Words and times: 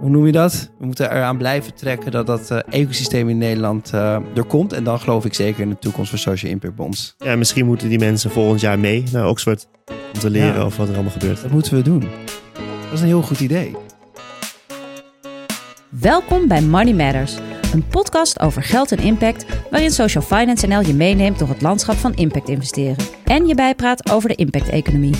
hoe 0.00 0.10
noem 0.10 0.26
je 0.26 0.32
dat? 0.32 0.70
We 0.78 0.86
moeten 0.86 1.12
eraan 1.12 1.36
blijven 1.36 1.74
trekken 1.74 2.10
dat 2.10 2.26
dat 2.26 2.50
uh, 2.50 2.58
ecosysteem 2.70 3.28
in 3.28 3.38
Nederland 3.38 3.90
uh, 3.94 4.16
er 4.34 4.44
komt. 4.44 4.72
En 4.72 4.84
dan 4.84 5.00
geloof 5.00 5.24
ik 5.24 5.34
zeker 5.34 5.60
in 5.60 5.68
de 5.68 5.78
toekomst 5.78 6.10
van 6.10 6.18
Social 6.18 6.52
Impact 6.52 6.74
Bonds. 6.74 7.14
Ja, 7.18 7.36
misschien 7.36 7.66
moeten 7.66 7.88
die 7.88 7.98
mensen 7.98 8.30
volgend 8.30 8.60
jaar 8.60 8.78
mee 8.78 9.02
naar 9.12 9.28
Oxford 9.28 9.68
om 10.14 10.20
te 10.20 10.30
leren 10.30 10.54
ja, 10.54 10.60
over 10.60 10.78
wat 10.78 10.88
er 10.88 10.94
allemaal 10.94 11.12
gebeurt. 11.12 11.42
Dat 11.42 11.50
moeten 11.50 11.74
we 11.74 11.82
doen. 11.82 12.00
Dat 12.82 12.92
is 12.92 13.00
een 13.00 13.06
heel 13.06 13.22
goed 13.22 13.40
idee. 13.40 13.76
Welkom 15.88 16.48
bij 16.48 16.62
Money 16.62 16.94
Matters, 16.94 17.36
een 17.72 17.86
podcast 17.88 18.40
over 18.40 18.62
geld 18.62 18.92
en 18.92 18.98
impact, 18.98 19.46
waarin 19.70 19.90
Social 19.90 20.22
Finance 20.22 20.66
NL 20.66 20.80
je 20.80 20.94
meeneemt 20.94 21.38
door 21.38 21.48
het 21.48 21.62
landschap 21.62 21.96
van 21.96 22.14
impact 22.14 22.48
investeren 22.48 22.96
en 23.24 23.46
je 23.46 23.54
bijpraat 23.54 24.10
over 24.10 24.28
de 24.28 24.34
impact-economie. 24.34 25.14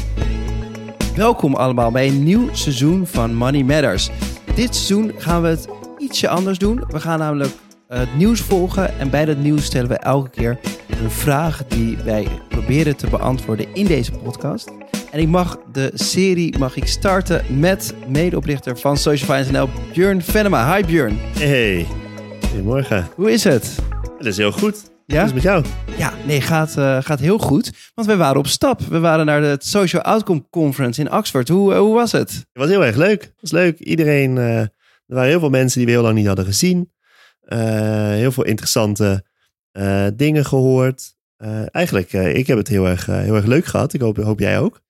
Welkom 1.17 1.55
allemaal 1.55 1.91
bij 1.91 2.09
een 2.09 2.23
nieuw 2.23 2.49
seizoen 2.55 3.07
van 3.07 3.35
Money 3.35 3.63
Matters. 3.63 4.11
Dit 4.59 4.75
seizoen 4.75 5.13
gaan 5.19 5.43
we 5.43 5.49
het 5.49 5.69
ietsje 5.99 6.29
anders 6.29 6.59
doen. 6.59 6.85
We 6.89 7.01
gaan 7.01 7.19
namelijk 7.19 7.51
het 7.89 8.17
nieuws 8.17 8.41
volgen 8.41 8.99
en 8.99 9.11
bij 9.11 9.25
dat 9.25 9.37
nieuws 9.37 9.65
stellen 9.65 9.89
we 9.89 9.97
elke 9.97 10.31
keer 10.31 10.59
een 11.03 11.11
vraag 11.11 11.67
die 11.67 11.97
wij 11.97 12.29
proberen 12.49 12.97
te 12.97 13.07
beantwoorden 13.07 13.75
in 13.75 13.87
deze 13.87 14.13
podcast. 14.13 14.73
En 15.11 15.21
ik 15.21 15.29
mag 15.29 15.59
de 15.73 15.91
serie 15.95 16.59
mag 16.59 16.77
ik 16.77 16.87
starten 16.87 17.59
met 17.59 17.95
medeoprichter 18.09 18.79
van 18.79 18.97
Social 18.97 19.27
Finance 19.27 19.53
NL, 19.53 19.69
Björn 19.93 20.23
Venema. 20.23 20.77
Hi 20.77 20.85
Björn. 20.85 21.19
Hey, 21.19 21.87
goedemorgen. 22.49 23.09
Hoe 23.15 23.33
is 23.33 23.45
het? 23.45 23.79
Het 24.19 24.27
is 24.27 24.37
heel 24.37 24.53
goed. 24.53 24.98
Ja? 25.13 25.15
Hoe 25.15 25.25
is 25.25 25.43
het 25.43 25.43
met 25.43 25.43
jou? 25.43 25.65
Ja, 25.99 26.15
nee, 26.27 26.41
gaat, 26.41 26.77
uh, 26.79 27.03
gaat 27.03 27.21
heel 27.21 27.39
goed. 27.39 27.91
Want 27.95 28.09
we 28.09 28.17
waren 28.17 28.39
op 28.39 28.47
stap. 28.47 28.81
We 28.81 28.99
waren 28.99 29.27
naar 29.27 29.41
de 29.41 29.57
Social 29.59 30.03
Outcome 30.03 30.47
Conference 30.51 31.01
in 31.01 31.13
Oxford. 31.13 31.49
Hoe, 31.49 31.73
uh, 31.73 31.79
hoe 31.79 31.95
was 31.95 32.13
het? 32.13 32.31
Het 32.31 32.47
was 32.53 32.69
heel 32.69 32.85
erg 32.85 32.97
leuk. 32.97 33.23
Het 33.23 33.41
was 33.41 33.51
leuk. 33.51 33.79
Iedereen, 33.79 34.37
uh, 34.37 34.59
er 34.61 34.71
waren 35.07 35.29
heel 35.29 35.39
veel 35.39 35.51
mensen 35.51 35.79
die 35.79 35.87
we 35.87 35.93
heel 35.93 36.03
lang 36.03 36.15
niet 36.15 36.27
hadden 36.27 36.45
gezien. 36.45 36.93
heel 37.49 38.33
veel 38.33 38.45
interessante 38.45 39.25
dingen 40.15 40.45
gehoord. 40.45 41.17
eigenlijk, 41.71 42.13
ik 42.13 42.47
heb 42.47 42.59
het 42.59 42.69
heel 42.69 42.87
erg, 42.89 43.07
heel 43.07 43.35
erg 43.35 43.47
leuk 43.47 43.65
gehad. 43.65 43.93
Ik 43.93 44.01
hoop, 44.01 44.17
hoop 44.17 44.39
jij 44.39 44.59
ook. 44.59 44.81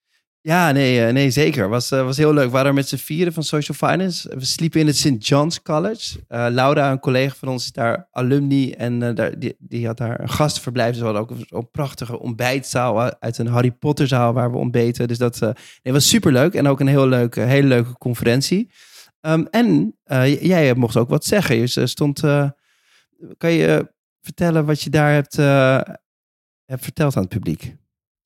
Ja, 0.49 0.73
nee, 0.73 1.05
eh, 1.05 1.13
nee 1.13 1.31
zeker. 1.31 1.69
Was, 1.69 1.93
uh, 1.93 2.05
was 2.05 2.17
heel 2.17 2.33
leuk. 2.33 2.45
We 2.45 2.51
waren 2.51 2.75
met 2.75 2.89
z'n 2.89 2.97
vieren 2.97 3.33
van 3.33 3.43
Social 3.43 3.77
Finance. 3.77 4.37
We 4.39 4.45
sliepen 4.45 4.81
in 4.81 4.87
het 4.87 4.97
St. 4.97 5.27
John's 5.27 5.63
College. 5.63 6.19
Uh, 6.29 6.47
Laura, 6.51 6.91
een 6.91 7.01
collega 7.01 7.35
van 7.35 7.49
ons, 7.49 7.65
is 7.65 7.73
daar 7.73 8.09
alumni. 8.11 8.71
En 8.71 9.15
daar, 9.15 9.39
die, 9.39 9.57
die 9.59 9.87
had 9.87 9.97
daar 9.97 10.21
een 10.21 10.29
gastverblijf. 10.29 10.99
We 10.99 11.05
hadden 11.05 11.23
ook 11.23 11.31
een, 11.31 11.71
prachtige 11.71 12.19
ontbijtzaal 12.19 13.21
uit 13.21 13.39
een 13.39 13.47
Harry 13.47 13.71
Potter 13.71 14.07
zaal 14.07 14.33
waar 14.33 14.51
we 14.51 14.57
ontbeten. 14.57 15.09
Dus 15.09 15.19
dat 15.19 15.41
nee, 15.83 15.93
was 15.93 16.09
super 16.09 16.33
leuk. 16.33 16.55
En 16.55 16.67
ook 16.67 16.81
een 16.81 16.87
heel 16.87 17.09
leuke, 17.09 17.41
hele 17.41 17.69
leuke 17.69 17.93
conferentie. 17.99 18.71
Um, 19.21 19.47
en 19.51 19.97
jij 20.41 20.75
mocht 20.75 20.97
ook 20.97 21.09
wat 21.09 21.25
zeggen. 21.25 21.57
Je 21.57 21.87
stond... 21.87 22.21
kan 23.37 23.53
je 23.53 23.93
vertellen 24.21 24.65
wat 24.65 24.83
je 24.83 24.91
daar 24.91 25.13
hebt, 25.13 25.37
hebt 26.65 26.83
verteld 26.83 27.17
aan 27.17 27.23
het 27.23 27.33
publiek? 27.33 27.77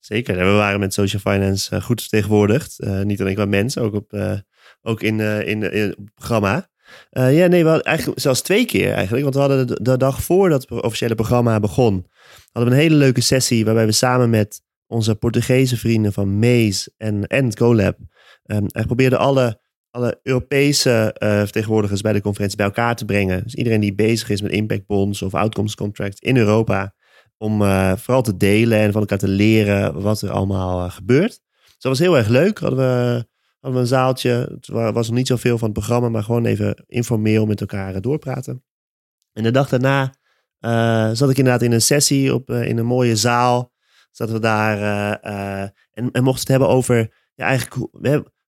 Zeker. 0.05 0.35
We 0.35 0.51
waren 0.51 0.79
met 0.79 0.93
Social 0.93 1.21
Finance 1.21 1.75
uh, 1.75 1.81
goed 1.81 2.01
vertegenwoordigd. 2.01 2.75
Uh, 2.77 3.01
niet 3.01 3.21
alleen 3.21 3.35
qua 3.35 3.45
mensen, 3.45 3.81
ook, 3.81 3.93
op, 3.93 4.13
uh, 4.13 4.33
ook 4.81 5.01
in, 5.01 5.19
in, 5.19 5.61
het 5.61 5.95
programma. 6.15 6.69
ja, 7.11 7.47
nee, 7.47 7.63
we 7.63 7.69
hadden 7.69 7.83
eigenlijk 7.83 8.19
zelfs 8.19 8.41
twee 8.41 8.65
keer 8.65 8.91
eigenlijk. 8.91 9.23
Want 9.23 9.35
we 9.35 9.41
hadden 9.41 9.83
de, 9.83 9.97
dag 9.97 10.23
voordat 10.23 10.61
het 10.61 10.81
officiële 10.81 11.15
programma 11.15 11.59
begon, 11.59 12.07
hadden 12.51 12.71
we 12.71 12.77
een 12.77 12.83
hele 12.83 12.95
leuke 12.95 13.21
sessie 13.21 13.65
waarbij 13.65 13.85
we 13.85 13.91
samen 13.91 14.29
met 14.29 14.61
onze 14.87 15.15
Portugese 15.15 15.77
vrienden 15.77 16.13
van 16.13 16.39
Maze 16.39 16.91
en, 16.97 17.27
en 17.27 17.57
GoLab 17.57 17.97
um, 18.45 18.67
probeerden 18.67 19.19
alle, 19.19 19.59
alle 19.91 20.19
Europese 20.23 21.15
vertegenwoordigers 21.19 22.01
bij 22.01 22.13
de 22.13 22.21
conferentie 22.21 22.57
bij 22.57 22.65
elkaar 22.65 22.95
te 22.95 23.05
brengen. 23.05 23.43
Dus 23.43 23.55
iedereen 23.55 23.81
die 23.81 23.95
bezig 23.95 24.29
is 24.29 24.41
met 24.41 24.51
impact 24.51 24.85
bonds 24.85 25.21
of 25.21 25.33
outcomes 25.33 25.75
contracts 25.75 26.19
in 26.19 26.37
Europa 26.37 26.93
om 27.37 27.61
uh, 27.61 27.95
vooral 27.95 28.21
te 28.21 28.37
delen 28.37 28.79
en 28.79 28.91
van 28.91 29.01
elkaar 29.01 29.17
te 29.17 29.27
leren 29.27 30.01
wat 30.01 30.21
er 30.21 30.31
allemaal 30.31 30.85
uh, 30.85 30.91
gebeurt. 30.91 31.41
Dus 31.53 31.77
dat 31.79 31.91
was 31.91 31.99
heel 31.99 32.17
erg 32.17 32.27
leuk. 32.27 32.59
Hadden 32.59 32.79
we, 32.79 33.25
hadden 33.59 33.73
we 33.73 33.79
een 33.79 33.87
zaaltje. 33.87 34.29
Het 34.29 34.67
was 34.67 35.07
nog 35.07 35.17
niet 35.17 35.27
zoveel 35.27 35.57
van 35.57 35.69
het 35.69 35.77
programma, 35.77 36.09
maar 36.09 36.23
gewoon 36.23 36.45
even 36.45 36.83
informeel 36.87 37.45
met 37.45 37.61
elkaar 37.61 37.95
uh, 37.95 38.01
doorpraten. 38.01 38.63
En 39.33 39.43
de 39.43 39.51
dag 39.51 39.69
daarna 39.69 40.13
zat 41.15 41.29
ik 41.29 41.37
inderdaad 41.37 41.61
in 41.61 41.71
een 41.71 41.81
sessie 41.81 42.33
op, 42.33 42.49
in 42.49 42.77
een 42.77 42.85
mooie 42.85 43.15
zaal. 43.15 43.71
Zaten 44.11 44.33
we 44.33 44.39
daar 44.39 44.77
en, 45.91 46.11
en 46.11 46.23
mochten 46.23 46.41
het 46.41 46.47
hebben 46.47 46.67
over 46.67 47.13
ja, 47.35 47.45
eigenlijk 47.45 47.91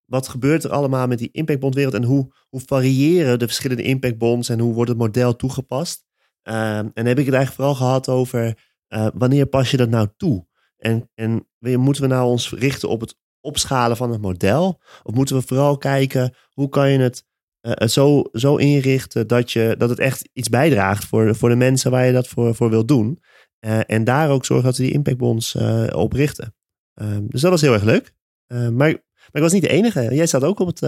wat 0.05 0.27
gebeurt 0.27 0.63
er 0.63 0.71
allemaal 0.71 1.07
met 1.07 1.17
die 1.17 1.29
impactbondwereld 1.31 1.93
en 1.93 2.03
hoe, 2.03 2.33
hoe 2.49 2.61
variëren 2.65 3.39
de 3.39 3.45
verschillende 3.45 3.83
impactbonds 3.83 4.49
en 4.49 4.59
hoe 4.59 4.73
wordt 4.73 4.89
het 4.89 4.99
model 4.99 5.35
toegepast. 5.35 6.05
en 6.43 6.91
dan 6.93 7.05
heb 7.05 7.19
ik 7.19 7.25
het 7.25 7.35
eigenlijk 7.35 7.53
vooral 7.53 7.75
gehad 7.75 8.09
over 8.09 8.57
uh, 8.89 9.07
wanneer 9.13 9.45
pas 9.45 9.71
je 9.71 9.77
dat 9.77 9.89
nou 9.89 10.07
toe? 10.17 10.47
En, 10.77 11.09
en 11.13 11.47
moeten 11.59 12.01
we 12.01 12.07
nou 12.07 12.29
ons 12.29 12.51
richten 12.51 12.89
op 12.89 13.01
het 13.01 13.15
opschalen 13.39 13.97
van 13.97 14.11
het 14.11 14.21
model? 14.21 14.81
Of 15.03 15.13
moeten 15.13 15.35
we 15.35 15.41
vooral 15.41 15.77
kijken 15.77 16.35
hoe 16.49 16.69
kan 16.69 16.91
je 16.91 16.99
het 16.99 17.25
uh, 17.61 17.87
zo, 17.87 18.23
zo 18.31 18.55
inrichten 18.55 19.27
dat, 19.27 19.51
je, 19.51 19.75
dat 19.77 19.89
het 19.89 19.99
echt 19.99 20.29
iets 20.33 20.49
bijdraagt 20.49 21.05
voor, 21.05 21.35
voor 21.35 21.49
de 21.49 21.55
mensen 21.55 21.91
waar 21.91 22.05
je 22.05 22.11
dat 22.11 22.27
voor, 22.27 22.55
voor 22.55 22.69
wilt 22.69 22.87
doen? 22.87 23.19
Uh, 23.65 23.79
en 23.85 24.03
daar 24.03 24.29
ook 24.29 24.45
zorgen 24.45 24.65
dat 24.65 24.77
we 24.77 24.83
die 24.83 24.91
impactbonds 24.91 25.55
op 25.91 26.13
richten. 26.13 26.55
Ehm, 26.93 27.27
dus 27.27 27.41
dat 27.41 27.51
was 27.51 27.61
heel 27.61 27.73
erg 27.73 27.83
leuk. 27.83 28.13
maar, 28.47 28.71
maar 28.71 28.93
ik 29.31 29.41
was 29.41 29.51
niet 29.51 29.61
de 29.61 29.69
enige. 29.69 30.15
Jij 30.15 30.27
zat 30.27 30.43
ook 30.43 30.59
op 30.59 30.67
het, 30.67 30.81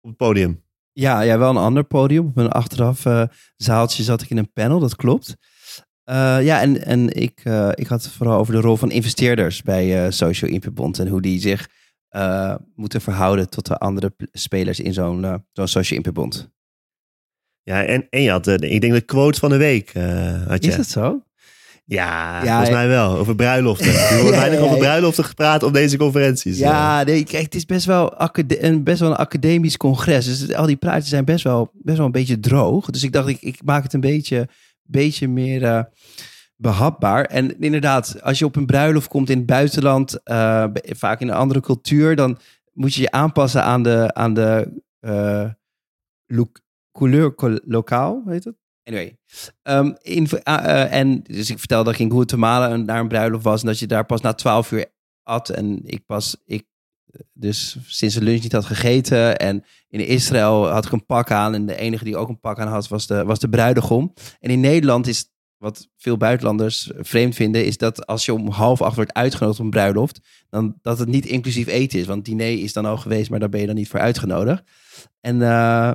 op 0.00 0.08
het 0.08 0.16
podium. 0.16 0.64
Ja, 0.92 1.20
ja, 1.20 1.38
wel 1.38 1.50
een 1.50 1.56
ander 1.56 1.84
podium. 1.84 2.26
Op 2.26 2.36
een 2.36 2.50
achteraf 2.50 3.04
zaaltje 3.56 4.02
zat 4.02 4.22
ik 4.22 4.30
in 4.30 4.36
een 4.36 4.52
panel, 4.52 4.78
dat 4.78 4.96
klopt. 4.96 5.36
Uh, 6.10 6.44
ja, 6.44 6.60
en, 6.60 6.84
en 6.84 7.12
ik, 7.12 7.40
uh, 7.44 7.68
ik 7.74 7.86
had 7.86 8.02
het 8.02 8.12
vooral 8.12 8.38
over 8.38 8.54
de 8.54 8.60
rol 8.60 8.76
van 8.76 8.90
investeerders 8.90 9.62
bij 9.62 10.04
uh, 10.04 10.10
Social 10.10 10.50
Impact 10.50 10.74
Bond 10.74 10.98
en 10.98 11.08
hoe 11.08 11.22
die 11.22 11.40
zich 11.40 11.68
moeten 12.74 13.00
verhouden 13.00 13.48
tot 13.50 13.66
de 13.66 13.78
andere 13.78 14.14
spelers 14.32 14.80
in 14.80 14.92
zo'n 14.92 15.42
zo'n 15.52 15.68
Social 15.68 15.98
Impact 15.98 16.14
Bond. 16.14 16.50
Ja, 17.62 17.84
en, 17.84 18.06
en 18.10 18.22
je 18.22 18.30
had, 18.30 18.46
ik 18.46 18.80
denk 18.80 18.92
de 18.92 19.00
quote 19.00 19.38
van 19.38 19.50
de 19.50 19.56
week. 19.56 19.92
had 20.46 20.64
je. 20.64 20.70
Is 20.70 20.76
dat 20.76 20.86
zo? 20.86 21.22
Ja, 21.84 22.42
ja 22.44 22.50
volgens 22.50 22.70
mij 22.70 22.88
wel. 22.88 23.16
Over 23.16 23.34
bruiloften. 23.34 23.94
Er 24.10 24.20
wordt 24.20 24.36
weinig 24.36 24.60
over 24.60 24.78
bruiloften 24.78 25.24
gepraat 25.24 25.62
op 25.62 25.72
deze 25.72 25.96
conferenties. 25.96 26.58
Ja, 26.58 27.02
nee, 27.02 27.24
kijk, 27.24 27.44
het 27.44 27.54
is 27.54 27.64
best 27.64 27.86
wel, 27.86 28.14
een, 28.34 28.82
best 28.82 29.00
wel 29.00 29.10
een 29.10 29.16
academisch 29.16 29.76
congres. 29.76 30.24
Dus 30.24 30.54
al 30.54 30.66
die 30.66 30.76
praatjes 30.76 31.08
zijn 31.08 31.24
best 31.24 31.44
wel, 31.44 31.70
best 31.72 31.96
wel 31.96 32.06
een 32.06 32.12
beetje 32.12 32.40
droog. 32.40 32.90
Dus 32.90 33.02
ik 33.02 33.12
dacht, 33.12 33.28
ik, 33.28 33.40
ik 33.40 33.60
maak 33.64 33.82
het 33.82 33.92
een 33.92 34.00
beetje 34.00 34.48
beetje 34.86 35.28
meer 35.28 35.62
uh, 35.62 35.82
behapbaar. 36.56 37.24
En 37.24 37.60
inderdaad, 37.60 38.22
als 38.22 38.38
je 38.38 38.44
op 38.44 38.56
een 38.56 38.66
bruiloft 38.66 39.08
komt 39.08 39.30
in 39.30 39.36
het 39.36 39.46
buitenland, 39.46 40.20
uh, 40.24 40.66
vaak 40.82 41.20
in 41.20 41.28
een 41.28 41.34
andere 41.34 41.60
cultuur, 41.60 42.16
dan 42.16 42.38
moet 42.72 42.94
je 42.94 43.00
je 43.00 43.10
aanpassen 43.10 43.62
aan 43.62 43.82
de, 43.82 44.14
aan 44.14 44.34
de 44.34 44.82
uh, 45.00 45.50
look, 46.26 46.60
couleur 46.92 47.34
lokaal, 47.64 48.22
heet 48.26 48.44
het? 48.44 48.56
Anyway. 48.84 49.18
Um, 49.62 49.96
in, 50.02 50.28
en 50.42 51.22
dus 51.22 51.50
ik 51.50 51.58
vertelde 51.58 51.84
dat 51.84 51.94
ik 51.94 52.00
in 52.00 52.10
Guatemala 52.10 52.76
naar 52.76 53.00
een 53.00 53.08
bruiloft 53.08 53.44
was 53.44 53.60
en 53.60 53.66
dat 53.66 53.78
je 53.78 53.86
daar 53.86 54.06
pas 54.06 54.20
na 54.20 54.32
twaalf 54.32 54.72
uur 54.72 54.86
at. 55.22 55.48
En 55.48 55.80
ik 55.84 56.06
pas, 56.06 56.36
ik 56.44 56.66
dus 57.32 57.76
sinds 57.86 58.14
de 58.14 58.22
lunch 58.22 58.42
niet 58.42 58.52
had 58.52 58.64
gegeten. 58.64 59.36
En 59.36 59.64
in 59.88 60.06
Israël 60.06 60.68
had 60.68 60.84
ik 60.84 60.92
een 60.92 61.06
pak 61.06 61.30
aan. 61.30 61.54
En 61.54 61.66
de 61.66 61.76
enige 61.76 62.04
die 62.04 62.16
ook 62.16 62.28
een 62.28 62.40
pak 62.40 62.58
aan 62.58 62.68
had, 62.68 62.88
was 62.88 63.06
de, 63.06 63.24
was 63.24 63.38
de 63.38 63.48
bruidegom. 63.48 64.12
En 64.40 64.50
in 64.50 64.60
Nederland 64.60 65.06
is 65.06 65.30
wat 65.56 65.88
veel 65.96 66.16
buitenlanders 66.16 66.90
vreemd 66.96 67.34
vinden, 67.34 67.64
is 67.64 67.76
dat 67.76 68.06
als 68.06 68.24
je 68.24 68.34
om 68.34 68.48
half 68.48 68.82
acht 68.82 68.96
wordt 68.96 69.12
uitgenodigd 69.12 69.58
een 69.58 69.70
bruiloft, 69.70 70.20
dan 70.48 70.78
dat 70.82 70.98
het 70.98 71.08
niet 71.08 71.26
inclusief 71.26 71.66
eten 71.66 71.98
is. 71.98 72.06
Want 72.06 72.24
diner 72.24 72.58
is 72.58 72.72
dan 72.72 72.86
al 72.86 72.96
geweest, 72.96 73.30
maar 73.30 73.40
daar 73.40 73.48
ben 73.48 73.60
je 73.60 73.66
dan 73.66 73.74
niet 73.74 73.88
voor 73.88 74.00
uitgenodigd. 74.00 74.62
En 75.20 75.36
uh, 75.36 75.92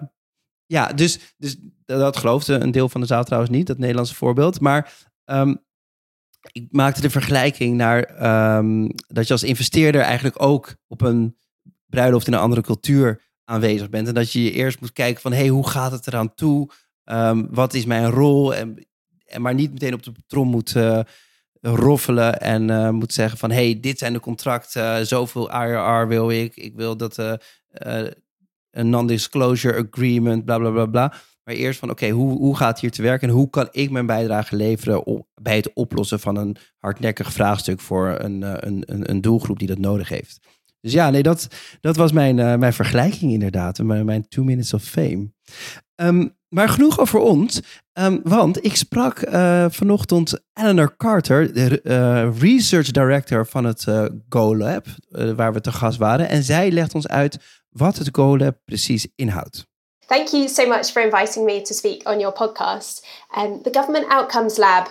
ja, 0.65 0.93
dus, 0.93 1.19
dus 1.37 1.57
dat 1.85 2.17
geloofde 2.17 2.53
een 2.53 2.71
deel 2.71 2.89
van 2.89 3.01
de 3.01 3.07
zaal 3.07 3.23
trouwens 3.23 3.51
niet, 3.51 3.67
dat 3.67 3.77
Nederlandse 3.77 4.15
voorbeeld. 4.15 4.59
Maar 4.59 4.93
um, 5.25 5.63
ik 6.51 6.67
maakte 6.71 7.01
de 7.01 7.09
vergelijking 7.09 7.77
naar 7.77 8.23
um, 8.57 8.91
dat 9.07 9.27
je 9.27 9.33
als 9.33 9.43
investeerder 9.43 10.01
eigenlijk 10.01 10.41
ook 10.41 10.75
op 10.87 11.01
een 11.01 11.37
bruiloft 11.85 12.27
in 12.27 12.33
een 12.33 12.39
andere 12.39 12.61
cultuur 12.61 13.21
aanwezig 13.43 13.89
bent. 13.89 14.07
En 14.07 14.13
dat 14.13 14.31
je 14.31 14.43
je 14.43 14.51
eerst 14.51 14.81
moet 14.81 14.93
kijken 14.93 15.21
van, 15.21 15.33
hey, 15.33 15.47
hoe 15.47 15.69
gaat 15.69 15.91
het 15.91 16.07
eraan 16.07 16.33
toe? 16.33 16.69
Um, 17.05 17.47
wat 17.51 17.73
is 17.73 17.85
mijn 17.85 18.09
rol? 18.09 18.55
En, 18.55 18.85
maar 19.37 19.53
niet 19.53 19.71
meteen 19.71 19.93
op 19.93 20.03
de 20.03 20.11
trom 20.27 20.47
moet 20.47 20.75
uh, 20.75 20.99
roffelen 21.61 22.39
en 22.39 22.69
uh, 22.69 22.89
moet 22.89 23.13
zeggen 23.13 23.37
van, 23.37 23.51
hé, 23.51 23.63
hey, 23.63 23.79
dit 23.79 23.97
zijn 23.97 24.13
de 24.13 24.19
contracten, 24.19 25.07
zoveel 25.07 25.51
IRR 25.51 26.07
wil 26.07 26.29
ik. 26.29 26.55
Ik 26.55 26.75
wil 26.75 26.97
dat 26.97 27.17
uh, 27.17 27.33
een 28.71 28.89
non-disclosure 28.89 29.87
agreement, 29.87 30.45
bla 30.45 30.57
bla 30.57 30.69
bla 30.69 30.85
bla. 30.85 31.13
Maar 31.43 31.55
eerst 31.55 31.79
van, 31.79 31.89
oké, 31.89 32.09
hoe, 32.09 32.37
hoe 32.37 32.57
gaat 32.57 32.79
hier 32.79 32.91
te 32.91 33.01
werken 33.01 33.27
en 33.27 33.33
hoe 33.33 33.49
kan 33.49 33.67
ik 33.71 33.91
mijn 33.91 34.05
bijdrage 34.05 34.55
leveren 34.55 35.05
op, 35.05 35.27
bij 35.41 35.55
het 35.55 35.73
oplossen 35.73 36.19
van 36.19 36.35
een 36.35 36.55
hardnekkig 36.77 37.33
vraagstuk 37.33 37.79
voor 37.79 38.15
een, 38.19 38.41
een, 38.67 38.83
een, 38.85 39.09
een 39.09 39.21
doelgroep 39.21 39.59
die 39.59 39.67
dat 39.67 39.77
nodig 39.77 40.09
heeft. 40.09 40.39
Dus 40.81 40.93
ja, 40.93 41.09
nee, 41.09 41.23
dat, 41.23 41.47
dat 41.79 41.95
was 41.95 42.11
mijn, 42.11 42.37
uh, 42.37 42.55
mijn 42.55 42.73
vergelijking 42.73 43.31
inderdaad. 43.31 43.77
Mijn, 43.77 44.05
mijn 44.05 44.27
two 44.27 44.43
minutes 44.43 44.73
of 44.73 44.83
fame. 44.83 45.31
Um, 45.95 46.35
maar 46.49 46.69
genoeg 46.69 46.99
over 46.99 47.19
ons. 47.19 47.61
Um, 47.93 48.19
want 48.23 48.65
ik 48.65 48.75
sprak 48.75 49.27
uh, 49.27 49.65
vanochtend 49.69 50.43
Eleanor 50.53 50.97
Carter, 50.97 51.53
de 51.53 52.31
research 52.39 52.91
director 52.91 53.47
van 53.47 53.65
het 53.65 53.85
GoLab, 54.29 54.85
waar 55.35 55.53
we 55.53 55.61
te 55.61 55.71
gast 55.71 55.97
waren. 55.97 56.29
En 56.29 56.43
zij 56.43 56.71
legt 56.71 56.95
ons 56.95 57.07
uit 57.07 57.63
wat 57.69 57.97
het 57.97 58.09
GoLab 58.11 58.57
precies 58.65 59.07
inhoudt. 59.15 59.69
Thank 60.11 60.33
you 60.33 60.49
so 60.49 60.67
much 60.67 60.91
for 60.91 61.01
inviting 61.01 61.45
me 61.45 61.63
to 61.63 61.73
speak 61.73 62.03
on 62.05 62.19
your 62.19 62.33
podcast. 62.33 63.01
Um, 63.33 63.61
the 63.61 63.71
Government 63.71 64.07
Outcomes 64.09 64.59
Lab 64.59 64.89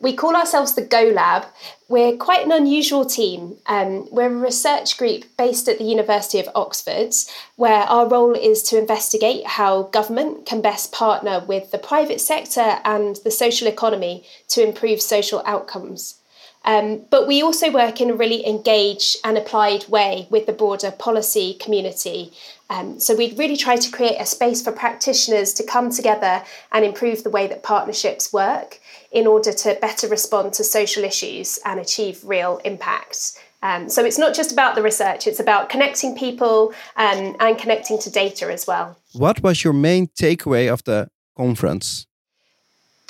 we 0.00 0.14
call 0.14 0.34
ourselves 0.34 0.74
the 0.74 0.82
Go 0.82 1.12
Lab. 1.14 1.44
We're 1.88 2.16
quite 2.16 2.44
an 2.44 2.50
unusual 2.50 3.04
team. 3.04 3.58
Um, 3.66 4.08
we're 4.10 4.32
a 4.32 4.34
research 4.34 4.96
group 4.96 5.24
based 5.36 5.68
at 5.68 5.78
the 5.78 5.84
University 5.84 6.40
of 6.40 6.48
Oxford, 6.56 7.14
where 7.54 7.82
our 7.82 8.08
role 8.08 8.34
is 8.34 8.64
to 8.64 8.78
investigate 8.78 9.46
how 9.46 9.84
government 9.84 10.44
can 10.44 10.60
best 10.60 10.90
partner 10.90 11.44
with 11.46 11.70
the 11.70 11.78
private 11.78 12.20
sector 12.20 12.80
and 12.84 13.16
the 13.24 13.30
social 13.30 13.68
economy 13.68 14.24
to 14.48 14.66
improve 14.66 15.00
social 15.00 15.40
outcomes. 15.46 16.21
Um, 16.64 17.02
but 17.10 17.26
we 17.26 17.42
also 17.42 17.70
work 17.70 18.00
in 18.00 18.10
a 18.10 18.14
really 18.14 18.46
engaged 18.46 19.16
and 19.24 19.36
applied 19.36 19.88
way 19.88 20.26
with 20.30 20.46
the 20.46 20.52
broader 20.52 20.90
policy 20.90 21.54
community. 21.54 22.32
Um, 22.70 22.98
so 23.00 23.14
we 23.14 23.34
really 23.34 23.56
try 23.56 23.76
to 23.76 23.90
create 23.90 24.16
a 24.18 24.26
space 24.26 24.62
for 24.62 24.72
practitioners 24.72 25.52
to 25.54 25.64
come 25.64 25.90
together 25.90 26.42
and 26.70 26.84
improve 26.84 27.22
the 27.22 27.30
way 27.30 27.46
that 27.46 27.62
partnerships 27.62 28.32
work 28.32 28.80
in 29.10 29.26
order 29.26 29.52
to 29.52 29.76
better 29.80 30.08
respond 30.08 30.54
to 30.54 30.64
social 30.64 31.04
issues 31.04 31.58
and 31.64 31.78
achieve 31.78 32.20
real 32.24 32.60
impact. 32.64 33.38
Um, 33.62 33.88
so 33.88 34.04
it's 34.04 34.18
not 34.18 34.34
just 34.34 34.52
about 34.52 34.74
the 34.74 34.82
research, 34.82 35.26
it's 35.26 35.38
about 35.38 35.68
connecting 35.68 36.16
people 36.16 36.72
um, 36.96 37.36
and 37.38 37.58
connecting 37.58 37.98
to 38.00 38.10
data 38.10 38.52
as 38.52 38.66
well. 38.66 38.96
What 39.12 39.42
was 39.42 39.62
your 39.62 39.72
main 39.72 40.08
takeaway 40.08 40.72
of 40.72 40.82
the 40.84 41.08
conference? 41.36 42.06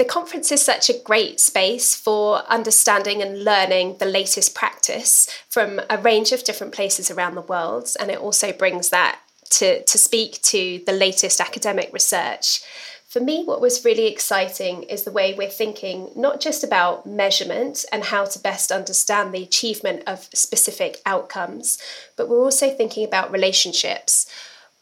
The 0.02 0.08
conference 0.08 0.50
is 0.50 0.60
such 0.60 0.90
a 0.90 0.98
great 0.98 1.38
space 1.38 1.94
for 1.94 2.38
understanding 2.50 3.22
and 3.22 3.44
learning 3.44 3.98
the 3.98 4.04
latest 4.04 4.52
practice 4.52 5.28
from 5.48 5.80
a 5.88 5.96
range 5.96 6.32
of 6.32 6.42
different 6.42 6.72
places 6.72 7.08
around 7.08 7.36
the 7.36 7.40
world. 7.40 7.88
And 8.00 8.10
it 8.10 8.18
also 8.18 8.52
brings 8.52 8.88
that 8.88 9.20
to, 9.50 9.84
to 9.84 9.98
speak 9.98 10.42
to 10.42 10.82
the 10.86 10.92
latest 10.92 11.40
academic 11.40 11.92
research. 11.92 12.62
For 13.06 13.20
me, 13.20 13.44
what 13.44 13.60
was 13.60 13.84
really 13.84 14.08
exciting 14.08 14.82
is 14.82 15.04
the 15.04 15.12
way 15.12 15.34
we're 15.34 15.48
thinking 15.48 16.10
not 16.16 16.40
just 16.40 16.64
about 16.64 17.06
measurement 17.06 17.84
and 17.92 18.02
how 18.02 18.24
to 18.24 18.40
best 18.40 18.72
understand 18.72 19.32
the 19.32 19.44
achievement 19.44 20.02
of 20.08 20.28
specific 20.34 21.00
outcomes, 21.06 21.78
but 22.16 22.28
we're 22.28 22.42
also 22.42 22.74
thinking 22.74 23.04
about 23.04 23.30
relationships. 23.30 24.26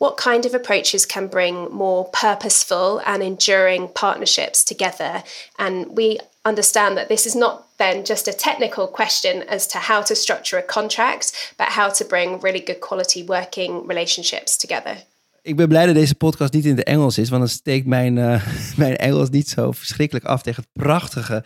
What 0.00 0.16
kind 0.16 0.46
of 0.46 0.54
approaches 0.54 1.04
can 1.04 1.28
bring 1.28 1.68
more 1.70 2.08
purposeful 2.10 3.02
and 3.04 3.22
enduring 3.22 3.88
partnerships 3.92 4.64
together? 4.64 5.22
And 5.56 5.94
we 5.96 6.18
understand 6.42 6.96
that 6.96 7.08
this 7.08 7.26
is 7.26 7.34
not 7.34 7.66
then 7.76 8.04
just 8.04 8.28
a 8.28 8.32
technical 8.32 8.86
question 8.88 9.42
as 9.48 9.66
to 9.66 9.78
how 9.78 10.02
to 10.02 10.14
structure 10.14 10.58
a 10.58 10.62
contract, 10.62 11.54
but 11.58 11.68
how 11.68 11.90
to 11.90 12.04
bring 12.04 12.40
really 12.40 12.60
good 12.60 12.80
quality 12.80 13.24
working 13.26 13.86
relationships 13.86 14.56
together. 14.56 14.96
Ik 15.42 15.56
ben 15.56 15.68
blij 15.68 15.86
dat 15.86 15.94
deze 15.94 16.14
podcast 16.14 16.52
niet 16.52 16.64
in 16.64 16.76
het 16.76 16.86
Engels 16.86 17.18
is, 17.18 17.28
want 17.28 17.42
dan 17.42 17.50
steekt 17.50 17.86
mijn, 17.86 18.16
uh, 18.16 18.46
mijn 18.76 18.96
Engels 18.96 19.30
niet 19.30 19.48
zo 19.48 19.72
verschrikkelijk 19.72 20.26
af 20.26 20.42
tegen 20.42 20.62
het 20.62 20.82
prachtige 20.82 21.44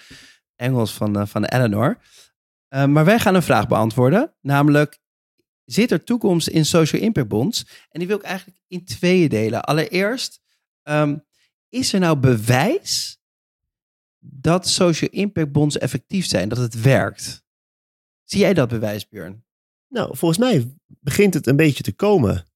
Engels 0.57 0.93
van, 0.93 1.19
uh, 1.19 1.27
van 1.27 1.45
Eleanor. 1.45 1.99
Uh, 2.69 2.85
maar 2.85 3.05
wij 3.05 3.19
gaan 3.19 3.35
een 3.35 3.43
vraag 3.43 3.69
beantwoorden, 3.69 4.33
namelijk 4.41 4.99
zit 5.65 5.91
er 5.91 6.05
toekomst 6.05 6.49
in 6.49 6.65
social 6.65 7.03
impact 7.03 7.29
bonds? 7.29 7.67
En 7.91 7.99
die 7.99 8.09
wil 8.09 8.17
ik 8.17 8.23
eigenlijk 8.23 8.61
in 8.69 8.85
tweeën 8.85 9.29
delen. 9.29 9.65
Allereerst, 9.65 10.41
um, 10.83 11.25
is 11.69 11.93
er 11.93 12.01
nou 12.01 12.17
bewijs 12.17 13.19
dat 14.19 14.69
social 14.69 15.11
impact 15.11 15.53
bonds 15.53 15.79
effectief 15.79 16.27
zijn, 16.27 16.49
dat 16.49 16.59
het 16.59 16.81
werkt? 16.81 17.45
Zie 18.25 18.41
jij 18.41 18.55
dat 18.55 18.69
bewijs, 18.69 19.09
Björn? 19.09 19.45
Nou, 19.89 20.17
volgens 20.17 20.41
mij 20.41 20.75
begint 20.87 21.35
het 21.35 21.47
een 21.47 21.57
beetje 21.57 21.83
te 21.83 21.93
komen. 21.93 22.47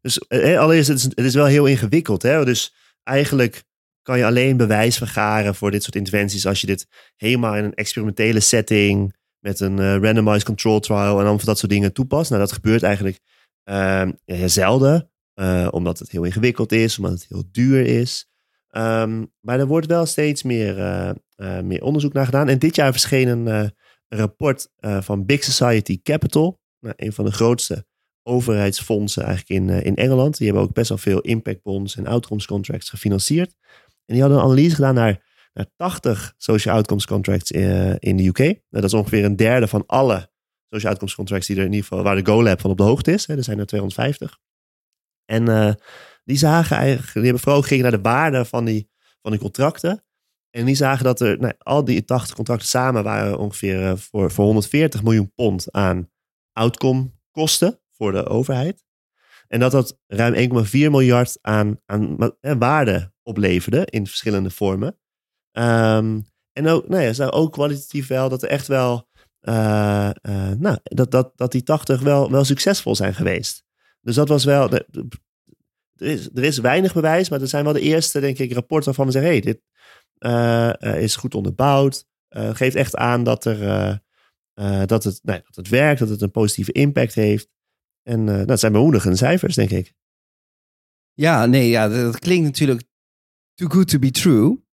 Dus 0.00 0.18
eh, 0.18 0.58
allereerst, 0.58 0.88
het 0.88 0.98
is, 0.98 1.04
het 1.04 1.18
is 1.18 1.34
wel 1.34 1.46
heel 1.46 1.66
ingewikkeld. 1.66 2.22
Hè? 2.22 2.44
Dus 2.44 2.74
eigenlijk 3.02 3.64
kan 4.02 4.18
je 4.18 4.24
alleen 4.24 4.56
bewijs 4.56 4.96
vergaren 4.96 5.54
voor 5.54 5.70
dit 5.70 5.82
soort 5.82 5.96
interventies 5.96 6.46
als 6.46 6.60
je 6.60 6.66
dit 6.66 6.86
helemaal 7.16 7.56
in 7.56 7.64
een 7.64 7.74
experimentele 7.74 8.40
setting 8.40 9.14
met 9.40 9.60
een 9.60 9.78
uh, 9.78 9.96
randomized 9.96 10.44
control 10.44 10.80
trial 10.80 11.20
en 11.20 11.26
voor 11.26 11.44
dat 11.44 11.58
soort 11.58 11.72
dingen 11.72 11.92
toepast. 11.92 12.30
Nou, 12.30 12.42
dat 12.42 12.52
gebeurt 12.52 12.82
eigenlijk 12.82 13.20
uh, 13.64 14.08
zelden, 14.46 15.10
uh, 15.34 15.68
omdat 15.70 15.98
het 15.98 16.10
heel 16.10 16.24
ingewikkeld 16.24 16.72
is, 16.72 16.98
omdat 16.98 17.12
het 17.12 17.26
heel 17.28 17.44
duur 17.50 17.86
is. 17.86 18.28
Um, 18.70 19.32
maar 19.40 19.58
er 19.58 19.66
wordt 19.66 19.86
wel 19.86 20.06
steeds 20.06 20.42
meer, 20.42 20.78
uh, 20.78 21.60
meer 21.60 21.82
onderzoek 21.82 22.12
naar 22.12 22.24
gedaan. 22.24 22.48
En 22.48 22.58
dit 22.58 22.74
jaar 22.74 22.92
verscheen 22.92 23.28
een, 23.28 23.72
rapport 24.12 24.68
van 24.78 25.26
Big 25.26 25.44
Society 25.44 26.00
Capital, 26.02 26.60
nou, 26.80 26.94
een 26.96 27.12
van 27.12 27.24
de 27.24 27.32
grootste 27.32 27.86
overheidsfondsen 28.22 29.24
eigenlijk 29.24 29.60
in, 29.60 29.68
in 29.68 29.96
Engeland. 29.96 30.36
Die 30.36 30.46
hebben 30.46 30.64
ook 30.64 30.72
best 30.72 30.88
wel 30.88 30.98
veel 30.98 31.20
impact 31.20 31.62
bonds 31.62 31.96
en 31.96 32.06
outcomes 32.06 32.46
contracts 32.46 32.90
gefinancierd. 32.90 33.54
En 34.06 34.14
die 34.14 34.20
hadden 34.20 34.38
een 34.38 34.44
analyse 34.44 34.74
gedaan 34.74 34.94
naar 34.94 35.29
naar 35.52 35.66
80 35.76 36.34
social 36.36 36.74
outcomes 36.74 37.06
contracts 37.06 37.50
in, 37.50 37.98
in 37.98 38.16
de 38.16 38.26
UK. 38.26 38.38
Nou, 38.38 38.56
dat 38.70 38.84
is 38.84 38.94
ongeveer 38.94 39.24
een 39.24 39.36
derde 39.36 39.68
van 39.68 39.86
alle 39.86 40.30
social 40.68 40.90
outcomes 40.90 41.14
contracts 41.14 41.46
die 41.46 41.56
er 41.56 41.64
in 41.64 41.72
ieder 41.72 41.86
geval, 41.86 42.04
waar 42.04 42.16
de 42.16 42.30
GoLab 42.30 42.60
van 42.60 42.70
op 42.70 42.76
de 42.76 42.82
hoogte 42.82 43.12
is. 43.12 43.26
Hè. 43.26 43.36
Er 43.36 43.44
zijn 43.44 43.58
er 43.58 43.66
250. 43.66 44.38
En 45.24 45.48
uh, 45.48 45.72
die 46.24 46.36
zagen 46.36 46.76
eigenlijk, 46.76 47.12
die 47.12 47.22
hebben 47.22 47.42
vooral 47.42 47.62
gekeken 47.62 47.82
naar 47.82 47.92
de 47.92 48.00
waarde 48.00 48.44
van 48.44 48.64
die, 48.64 48.90
van 49.22 49.30
die 49.30 49.40
contracten. 49.40 50.04
En 50.50 50.64
die 50.64 50.74
zagen 50.74 51.04
dat 51.04 51.20
er, 51.20 51.38
nou, 51.38 51.54
al 51.58 51.84
die 51.84 52.04
80 52.04 52.34
contracten 52.34 52.68
samen 52.68 53.02
waren 53.02 53.38
ongeveer 53.38 53.80
uh, 53.80 53.96
voor, 53.96 54.30
voor 54.30 54.44
140 54.44 55.02
miljoen 55.02 55.32
pond 55.34 55.72
aan 55.72 56.10
outcome 56.52 57.10
kosten 57.30 57.80
voor 57.90 58.12
de 58.12 58.26
overheid. 58.26 58.84
En 59.48 59.60
dat 59.60 59.72
dat 59.72 59.98
ruim 60.06 60.64
1,4 60.66 60.70
miljard 60.72 61.38
aan, 61.40 61.80
aan 61.86 62.32
eh, 62.40 62.54
waarde 62.58 63.12
opleverde 63.22 63.86
in 63.86 64.06
verschillende 64.06 64.50
vormen. 64.50 64.99
Um, 65.52 66.24
en 66.52 66.66
ook, 66.66 66.88
nou 66.88 67.02
ja, 67.02 67.26
ook 67.26 67.52
kwalitatief 67.52 68.06
wel 68.06 68.28
dat 68.28 68.42
er 68.42 68.48
echt 68.48 68.66
wel, 68.66 69.08
uh, 69.42 70.10
uh, 70.22 70.50
nou, 70.58 70.78
dat, 70.82 71.10
dat, 71.10 71.32
dat 71.36 71.52
die 71.52 71.62
80 71.62 72.00
wel, 72.00 72.30
wel 72.30 72.44
succesvol 72.44 72.96
zijn 72.96 73.14
geweest. 73.14 73.64
Dus 74.00 74.14
dat 74.14 74.28
was 74.28 74.44
wel, 74.44 74.70
er 74.72 74.86
is, 75.96 76.28
er 76.34 76.44
is 76.44 76.58
weinig 76.58 76.92
bewijs, 76.92 77.28
maar 77.28 77.40
er 77.40 77.48
zijn 77.48 77.64
wel 77.64 77.72
de 77.72 77.80
eerste, 77.80 78.20
denk 78.20 78.38
ik, 78.38 78.52
rapporten 78.52 78.86
waarvan 78.86 79.06
we 79.06 79.12
zeggen, 79.12 79.30
hey, 79.30 79.40
dit 79.40 79.60
uh, 80.18 81.02
is 81.02 81.16
goed 81.16 81.34
onderbouwd. 81.34 82.06
geeft 82.30 82.76
echt 82.76 82.96
aan 82.96 83.24
dat, 83.24 83.44
er, 83.44 84.00
dat, 84.86 85.04
het, 85.04 85.20
nou, 85.22 85.40
dat 85.44 85.56
het 85.56 85.68
werkt, 85.68 86.00
dat 86.00 86.08
het 86.08 86.22
een 86.22 86.30
positieve 86.30 86.72
impact 86.72 87.14
heeft. 87.14 87.48
En 88.02 88.46
dat 88.46 88.60
zijn 88.60 88.72
bemoedigende 88.72 89.16
cijfers, 89.16 89.54
denk 89.54 89.70
ik. 89.70 89.94
Ja, 91.12 91.46
nee, 91.46 91.68
ja, 91.68 91.88
dat 91.88 92.18
klinkt 92.18 92.44
natuurlijk 92.44 92.82
too 93.54 93.68
good 93.68 93.88
to 93.88 93.98
be 93.98 94.10
true 94.10 94.68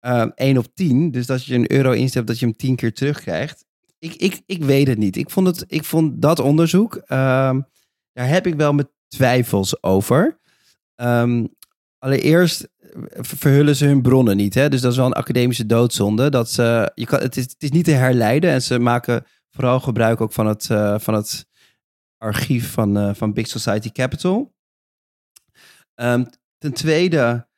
um, 0.00 0.10
ehm, 0.10 0.30
1 0.34 0.58
op 0.58 0.66
10. 0.74 1.10
Dus 1.10 1.26
dat 1.26 1.44
je 1.44 1.54
een 1.54 1.72
euro 1.72 1.90
instept, 1.90 2.26
dat 2.26 2.38
je 2.38 2.46
hem 2.46 2.56
10 2.56 2.76
keer 2.76 2.92
terugkrijgt. 2.92 3.64
Ik, 3.98 4.14
ik, 4.14 4.40
ik 4.46 4.64
weet 4.64 4.86
het 4.86 4.98
niet. 4.98 5.16
Ik 5.16 5.30
vond, 5.30 5.46
het, 5.46 5.64
ik 5.66 5.84
vond 5.84 6.22
dat 6.22 6.38
onderzoek, 6.38 6.94
um, 6.94 7.66
daar 8.12 8.28
heb 8.28 8.46
ik 8.46 8.54
wel 8.54 8.72
mijn 8.72 8.88
twijfels 9.08 9.82
over. 9.82 10.38
Um, 10.96 11.54
allereerst 11.98 12.68
verhullen 13.12 13.76
ze 13.76 13.86
hun 13.86 14.02
bronnen 14.02 14.36
niet. 14.36 14.54
Hè? 14.54 14.68
Dus 14.68 14.80
dat 14.80 14.90
is 14.90 14.96
wel 14.96 15.06
een 15.06 15.12
academische 15.12 15.66
doodzonde. 15.66 16.28
Dat 16.28 16.50
ze, 16.50 16.92
je 16.94 17.06
kan, 17.06 17.20
het, 17.20 17.36
is, 17.36 17.44
het 17.44 17.62
is 17.62 17.70
niet 17.70 17.84
te 17.84 17.90
herleiden 17.90 18.50
en 18.50 18.62
ze 18.62 18.78
maken 18.78 19.24
vooral 19.50 19.80
gebruik 19.80 20.20
ook 20.20 20.32
van 20.32 20.46
het, 20.46 20.68
uh, 20.68 20.98
van 20.98 21.14
het 21.14 21.46
archief 22.18 22.72
van, 22.72 22.98
uh, 22.98 23.14
van 23.14 23.32
Big 23.32 23.46
Society 23.46 23.90
Capital. 23.90 24.54
Ten 26.58 26.72
tweede 26.72 27.48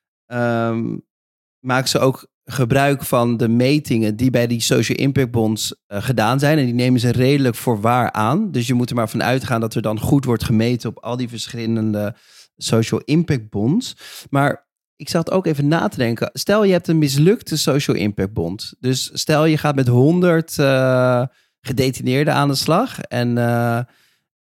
maken 1.59 1.89
ze 1.89 1.99
ook 1.99 2.32
gebruik 2.45 3.05
van 3.05 3.37
de 3.37 3.49
metingen 3.49 4.17
die 4.17 4.31
bij 4.31 4.47
die 4.47 4.61
social 4.61 4.99
impact 4.99 5.31
bonds 5.31 5.75
uh, 5.89 6.03
gedaan 6.03 6.39
zijn. 6.39 6.59
En 6.59 6.65
die 6.65 6.75
nemen 6.75 7.01
ze 7.01 7.13
redelijk 7.13 7.55
voor 7.55 7.81
waar 7.81 8.13
aan. 8.13 8.51
Dus 8.51 8.67
je 8.67 8.75
moet 8.75 8.91
er 8.91 8.97
maar 8.97 9.09
van 9.09 9.23
uitgaan 9.23 9.61
dat 9.61 9.75
er 9.75 9.83
dan 9.83 10.01
goed 10.01 10.25
wordt 10.25 10.45
gemeten 10.45 10.91
op 10.91 10.99
al 10.99 11.17
die 11.17 11.29
verschillende 11.29 12.17
social 12.57 13.01
impact 13.05 13.51
bonds. 13.51 13.97
Maar 14.31 14.67
ik 14.97 15.09
zat 15.09 15.31
ook 15.31 15.47
even 15.47 15.69
na 15.69 15.89
te 15.89 15.97
denken. 15.97 16.31
Stel 16.33 16.65
je 16.65 16.73
hebt 16.73 16.89
een 16.89 16.99
mislukte 16.99 17.59
social 17.59 17.97
impact 17.97 18.33
bond. 18.33 18.75
Dus 18.81 19.11
stel 19.13 19.45
je 19.45 19.59
gaat 19.59 19.75
met 19.75 19.89
100 19.89 20.59
uh, 20.59 21.21
eh, 21.21 21.27
gedetineerden 21.61 22.35
aan 22.35 22.49
de 22.49 22.55
slag. 22.55 23.01
En, 23.01 23.37
uh, 23.37 23.81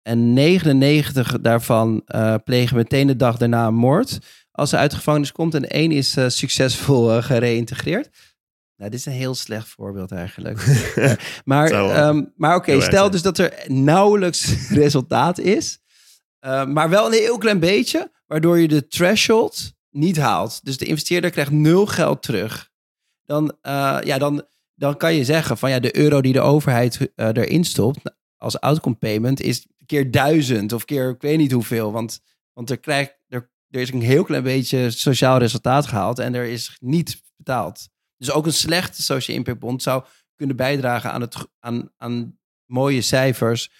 en 0.01 0.33
99 0.33 1.39
daarvan 1.41 2.03
plegen 2.43 2.75
meteen 2.75 3.07
de 3.07 3.15
dag 3.15 3.37
daarna 3.37 3.67
een 3.67 3.73
moord 3.73 4.19
als 4.59 4.69
ze 4.69 4.77
uit 4.77 4.91
de 4.91 4.97
gevangenis 4.97 5.31
komt 5.31 5.53
en 5.53 5.69
één 5.69 5.91
is 5.91 6.17
uh, 6.17 6.27
succesvol 6.27 7.15
uh, 7.15 7.23
gereïntegreerd. 7.23 8.09
Nou, 8.75 8.91
dit 8.91 8.99
is 8.99 9.05
een 9.05 9.11
heel 9.11 9.35
slecht 9.35 9.67
voorbeeld 9.67 10.11
eigenlijk. 10.11 10.65
maar 11.45 11.71
um, 12.07 12.33
maar 12.35 12.55
oké, 12.55 12.71
okay, 12.71 12.81
stel 12.81 13.09
dus 13.09 13.21
dat 13.21 13.37
er 13.37 13.63
nauwelijks 13.67 14.55
resultaat 14.83 15.39
is. 15.39 15.79
Uh, 16.45 16.65
maar 16.65 16.89
wel 16.89 17.05
een 17.05 17.11
heel 17.11 17.37
klein 17.37 17.59
beetje, 17.59 18.11
waardoor 18.27 18.59
je 18.59 18.67
de 18.67 18.87
threshold 18.87 19.73
niet 19.89 20.17
haalt. 20.17 20.65
Dus 20.65 20.77
de 20.77 20.85
investeerder 20.85 21.29
krijgt 21.29 21.51
nul 21.51 21.85
geld 21.85 22.21
terug. 22.21 22.69
Dan, 23.25 23.57
ja, 24.03 24.17
dan, 24.17 24.45
dan 24.75 24.97
kan 24.97 25.15
je 25.15 25.23
zeggen 25.23 25.57
van 25.57 25.69
ja, 25.69 25.79
de 25.79 25.97
euro 25.97 26.21
die 26.21 26.33
de 26.33 26.39
overheid 26.39 27.11
erin 27.15 27.63
stopt 27.63 27.99
als 28.37 28.59
outcome 28.59 28.95
payment 28.95 29.41
is 29.41 29.67
keer 29.85 30.11
duizend 30.11 30.73
of 30.73 30.85
keer 30.85 31.09
ik 31.09 31.21
weet 31.21 31.37
niet 31.37 31.51
hoeveel. 31.51 31.91
Want, 31.91 32.21
want 32.53 32.69
er, 32.69 32.79
krijgt, 32.79 33.17
er, 33.27 33.51
er 33.69 33.81
is 33.81 33.91
een 33.91 34.01
heel 34.01 34.23
klein 34.23 34.43
beetje 34.43 34.91
sociaal 34.91 35.37
resultaat 35.37 35.87
gehaald 35.87 36.19
en 36.19 36.35
er 36.35 36.45
is 36.45 36.77
niet 36.79 37.21
betaald. 37.35 37.89
Dus 38.17 38.31
ook 38.31 38.45
een 38.45 38.53
slechte 38.53 39.01
social 39.01 39.37
impact 39.37 39.59
bond 39.59 39.81
zou 39.83 40.03
kunnen 40.35 40.55
bijdragen 40.55 41.11
aan, 41.11 41.21
het, 41.21 41.35
aan, 41.59 41.89
aan 41.97 42.37
mooie 42.65 43.01
cijfers 43.01 43.71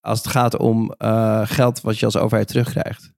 als 0.00 0.18
het 0.18 0.28
gaat 0.28 0.56
om 0.56 0.94
uh, 0.98 1.42
geld 1.44 1.80
wat 1.80 1.98
je 1.98 2.04
als 2.04 2.16
overheid 2.16 2.48
terugkrijgt. 2.48 3.12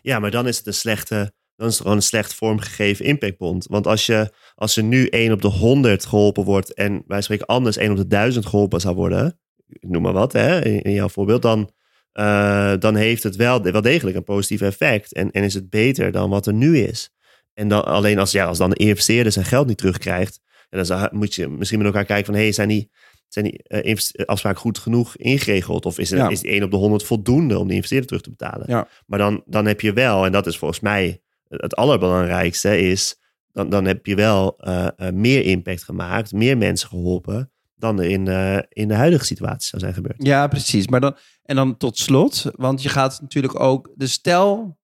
Ja, 0.00 0.18
maar 0.18 0.30
dan 0.30 0.46
is 0.46 0.56
het 0.56 0.66
een 0.66 0.74
slechte, 0.74 1.32
dan 1.56 1.66
is 1.66 1.72
het 1.72 1.82
gewoon 1.82 1.96
een 1.96 2.02
slecht 2.02 2.34
vormgegeven 2.34 3.04
impactbond. 3.04 3.66
Want 3.66 3.86
als, 3.86 4.06
je, 4.06 4.32
als 4.54 4.76
er 4.76 4.82
nu 4.82 5.06
1 5.06 5.32
op 5.32 5.42
de 5.42 5.48
100 5.48 6.06
geholpen 6.06 6.44
wordt 6.44 6.74
en 6.74 7.02
wij 7.06 7.22
spreken 7.22 7.46
anders 7.46 7.76
1 7.76 7.90
op 7.90 7.96
de 7.96 8.06
1000 8.06 8.46
geholpen 8.46 8.80
zou 8.80 8.94
worden, 8.94 9.40
noem 9.80 10.02
maar 10.02 10.12
wat, 10.12 10.32
hè, 10.32 10.64
in 10.64 10.92
jouw 10.92 11.08
voorbeeld, 11.08 11.42
dan, 11.42 11.70
uh, 12.18 12.72
dan 12.78 12.94
heeft 12.94 13.22
het 13.22 13.36
wel, 13.36 13.62
wel 13.62 13.80
degelijk 13.80 14.16
een 14.16 14.24
positief 14.24 14.60
effect. 14.60 15.12
En, 15.12 15.30
en 15.30 15.42
is 15.42 15.54
het 15.54 15.70
beter 15.70 16.12
dan 16.12 16.30
wat 16.30 16.46
er 16.46 16.52
nu 16.52 16.78
is. 16.78 17.10
En 17.54 17.68
dan, 17.68 17.84
alleen 17.84 18.18
als, 18.18 18.32
ja, 18.32 18.44
als 18.46 18.58
dan 18.58 18.70
de 18.70 18.76
investeerder 18.76 19.32
zijn 19.32 19.44
geld 19.44 19.66
niet 19.66 19.78
terugkrijgt, 19.78 20.40
en 20.68 20.84
dan 20.84 21.08
moet 21.12 21.34
je 21.34 21.48
misschien 21.48 21.78
met 21.78 21.86
elkaar 21.86 22.04
kijken 22.04 22.26
van, 22.26 22.34
hey, 22.34 22.52
zijn 22.52 22.68
die, 22.68 22.90
zijn 23.28 23.44
die 23.44 23.64
uh, 23.84 24.26
afspraken 24.26 24.60
goed 24.60 24.78
genoeg 24.78 25.16
ingeregeld? 25.16 25.86
Of 25.86 25.98
is, 25.98 26.10
er, 26.10 26.18
ja. 26.18 26.28
is 26.28 26.40
die 26.40 26.50
1 26.50 26.62
op 26.62 26.70
de 26.70 26.76
100 26.76 27.04
voldoende 27.04 27.58
om 27.58 27.68
de 27.68 27.74
investeerder 27.74 28.06
terug 28.06 28.22
te 28.22 28.30
betalen? 28.30 28.64
Ja. 28.68 28.88
Maar 29.06 29.18
dan, 29.18 29.42
dan 29.46 29.66
heb 29.66 29.80
je 29.80 29.92
wel, 29.92 30.24
en 30.24 30.32
dat 30.32 30.46
is 30.46 30.58
volgens 30.58 30.80
mij 30.80 31.20
het 31.48 31.76
allerbelangrijkste, 31.76 32.80
is 32.80 33.16
dan, 33.52 33.68
dan 33.70 33.84
heb 33.84 34.06
je 34.06 34.14
wel 34.14 34.58
uh, 34.60 34.86
uh, 34.96 35.10
meer 35.10 35.44
impact 35.44 35.84
gemaakt, 35.84 36.32
meer 36.32 36.58
mensen 36.58 36.88
geholpen 36.88 37.50
dan 37.76 38.00
er 38.00 38.10
in, 38.10 38.26
in 38.68 38.88
de 38.88 38.94
huidige 38.94 39.24
situatie 39.24 39.68
zou 39.68 39.82
zijn 39.82 39.94
gebeurd. 39.94 40.16
Ja, 40.18 40.46
precies. 40.46 40.88
Maar 40.88 41.00
dan, 41.00 41.16
en 41.48 41.56
dan 41.56 41.76
tot 41.76 41.98
slot, 41.98 42.44
want 42.54 42.82
je 42.82 42.88
gaat 42.88 43.20
natuurlijk 43.20 43.60
ook, 43.60 43.90
de 43.94 44.06
stel, 44.06 44.78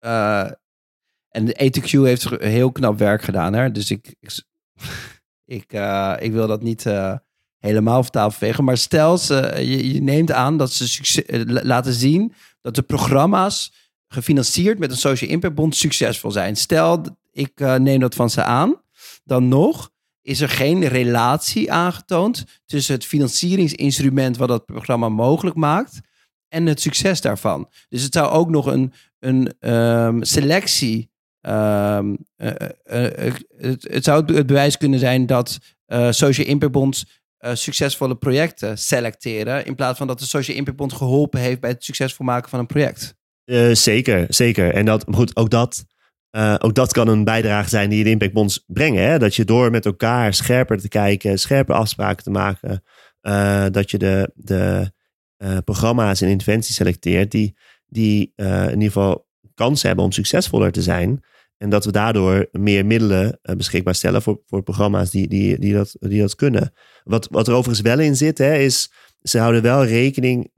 uh, 0.00 0.50
en 1.28 1.44
de 1.44 1.54
ETQ 1.54 1.90
heeft 1.90 2.28
heel 2.28 2.72
knap 2.72 2.98
werk 2.98 3.22
gedaan, 3.22 3.52
hè? 3.52 3.70
dus 3.70 3.90
ik, 3.90 4.14
ik, 4.20 4.30
ik, 5.58 5.72
uh, 5.72 6.16
ik 6.18 6.32
wil 6.32 6.46
dat 6.46 6.62
niet 6.62 6.86
helemaal 7.58 8.02
van 8.02 8.10
tafel 8.10 8.38
vegen, 8.38 8.64
maar 8.64 8.76
stel, 8.76 9.18
ze, 9.18 9.52
je, 9.56 9.92
je 9.92 10.02
neemt 10.02 10.32
aan 10.32 10.56
dat 10.56 10.72
ze 10.72 10.88
succes, 10.88 11.24
laten 11.46 11.92
zien 11.92 12.34
dat 12.60 12.74
de 12.74 12.82
programma's 12.82 13.72
gefinancierd 14.08 14.78
met 14.78 14.90
een 14.90 14.96
social 14.96 15.30
impact 15.30 15.54
bond 15.54 15.76
succesvol 15.76 16.30
zijn. 16.30 16.56
Stel, 16.56 17.04
ik 17.30 17.58
neem 17.60 18.00
dat 18.00 18.14
van 18.14 18.30
ze 18.30 18.42
aan, 18.42 18.82
dan 19.24 19.48
nog 19.48 19.90
is 20.22 20.40
er 20.40 20.48
geen 20.48 20.88
relatie 20.88 21.72
aangetoond 21.72 22.44
tussen 22.66 22.94
het 22.94 23.04
financieringsinstrument 23.04 24.36
wat 24.36 24.48
dat 24.48 24.64
programma 24.64 25.08
mogelijk 25.08 25.56
maakt 25.56 26.08
en 26.50 26.66
het 26.66 26.80
succes 26.80 27.20
daarvan. 27.20 27.68
Dus 27.88 28.02
het 28.02 28.12
zou 28.12 28.30
ook 28.30 28.50
nog 28.50 28.66
een, 28.66 28.92
een 29.18 29.70
um, 29.70 30.24
selectie. 30.24 31.10
Um, 31.40 32.18
uh, 32.36 32.50
uh, 32.92 33.04
uh, 33.04 33.34
het, 33.56 33.86
het, 33.90 34.04
zou 34.04 34.34
het 34.34 34.46
bewijs 34.46 34.76
kunnen 34.76 34.98
zijn 34.98 35.26
dat 35.26 35.58
Social 36.10 36.46
Impact 36.46 36.72
Bonds 36.72 37.22
succesvolle 37.52 38.16
projecten 38.16 38.78
selecteren. 38.78 39.66
In 39.66 39.74
plaats 39.74 39.98
van 39.98 40.06
dat 40.06 40.18
de 40.18 40.24
Social 40.24 40.56
Impact 40.56 40.76
Bond 40.76 40.92
geholpen 40.92 41.40
heeft 41.40 41.60
bij 41.60 41.70
het 41.70 41.84
succesvol 41.84 42.24
maken 42.24 42.50
van 42.50 42.58
een 42.58 42.66
project. 42.66 43.14
zeker, 43.72 44.26
zeker. 44.28 44.74
En 44.74 44.84
dat, 44.84 45.04
goed, 45.10 45.36
ook 45.36 45.50
dat 45.50 45.84
ook 46.58 46.74
dat 46.74 46.92
kan 46.92 47.08
een 47.08 47.24
bijdrage 47.24 47.68
zijn 47.68 47.90
die 47.90 48.04
de 48.04 48.10
impactbonds 48.10 48.64
brengen. 48.66 49.04
Hè? 49.04 49.18
Dat 49.18 49.34
je 49.34 49.44
door 49.44 49.70
met 49.70 49.86
elkaar 49.86 50.34
scherper 50.34 50.78
te 50.80 50.88
kijken, 50.88 51.38
scherper 51.38 51.74
afspraken 51.74 52.24
te 52.24 52.30
maken, 52.30 52.82
dat 53.72 53.90
je 53.90 53.98
de, 53.98 54.30
de 54.34 54.92
uh, 55.42 55.58
programma's 55.64 56.20
en 56.20 56.28
interventies 56.28 56.74
selecteert 56.74 57.30
die, 57.30 57.56
die 57.86 58.32
in 58.36 58.70
ieder 58.70 58.82
geval 58.82 59.28
kans 59.54 59.82
hebben 59.82 60.04
om 60.04 60.12
succesvoller 60.12 60.72
te 60.72 60.82
zijn. 60.82 61.24
En 61.56 61.70
dat 61.70 61.84
we 61.84 61.92
daardoor 61.92 62.48
meer 62.52 62.86
middelen 62.86 63.40
beschikbaar 63.56 63.94
stellen 63.94 64.22
voor, 64.22 64.42
voor 64.46 64.62
programma's 64.62 65.10
die, 65.10 65.28
die, 65.28 65.58
die, 65.58 65.74
dat, 65.74 65.96
die 65.98 66.20
dat 66.20 66.34
kunnen. 66.34 66.72
Wat, 67.04 67.28
wat 67.30 67.48
er 67.48 67.54
overigens 67.54 67.80
wel 67.80 67.98
in 67.98 68.16
zit, 68.16 68.38
hè, 68.38 68.54
is 68.54 68.92
ze 69.22 69.38
houden 69.38 69.62
wel 69.62 69.84
rekening. 69.84 70.50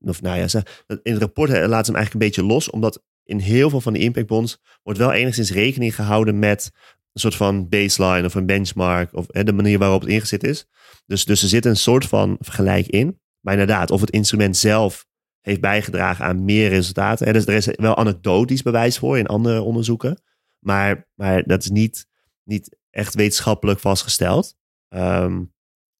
Of 0.00 0.22
nou 0.22 0.38
ja, 0.38 0.48
ze, 0.48 0.62
in 1.02 1.12
het 1.12 1.20
rapport 1.20 1.50
laten 1.50 1.66
ze 1.66 1.90
hem 1.90 2.00
eigenlijk 2.00 2.12
een 2.12 2.18
beetje 2.18 2.44
los, 2.44 2.70
omdat 2.70 3.02
in 3.24 3.38
heel 3.38 3.70
veel 3.70 3.80
van 3.80 3.92
die 3.92 4.02
impactbonds 4.02 4.58
wordt 4.82 4.98
wel 4.98 5.12
enigszins 5.12 5.52
rekening 5.52 5.94
gehouden 5.94 6.38
met 6.38 6.70
een 7.12 7.20
soort 7.20 7.34
van 7.34 7.68
baseline 7.68 8.26
of 8.26 8.34
een 8.34 8.46
benchmark 8.46 9.14
of 9.14 9.26
de 9.26 9.52
manier 9.52 9.78
waarop 9.78 10.00
het 10.00 10.10
ingezet 10.10 10.44
is. 10.44 10.66
Dus, 11.06 11.24
dus 11.24 11.42
er 11.42 11.48
zit 11.48 11.64
een 11.64 11.76
soort 11.76 12.06
van 12.06 12.36
vergelijk 12.40 12.86
in. 12.86 13.20
Maar 13.44 13.52
inderdaad, 13.52 13.90
of 13.90 14.00
het 14.00 14.10
instrument 14.10 14.56
zelf 14.56 15.06
heeft 15.40 15.60
bijgedragen 15.60 16.24
aan 16.24 16.44
meer 16.44 16.68
resultaten. 16.68 17.26
Hè, 17.26 17.32
dus 17.32 17.46
er 17.46 17.54
is 17.54 17.66
wel 17.66 17.96
anekdotisch 17.96 18.62
bewijs 18.62 18.98
voor 18.98 19.18
in 19.18 19.26
andere 19.26 19.62
onderzoeken. 19.62 20.22
Maar, 20.58 21.08
maar 21.14 21.42
dat 21.42 21.62
is 21.62 21.70
niet, 21.70 22.06
niet 22.42 22.76
echt 22.90 23.14
wetenschappelijk 23.14 23.80
vastgesteld. 23.80 24.56
Um, 24.88 25.54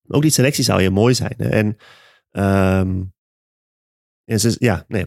ook 0.07 0.23
die 0.23 0.31
selectie 0.31 0.65
zou 0.65 0.81
heel 0.81 0.91
mooi 0.91 1.15
zijn. 1.15 1.37
En, 1.37 1.77
en 4.25 4.41
ze, 4.41 4.57
ja, 4.59 4.85
nee, 4.89 5.07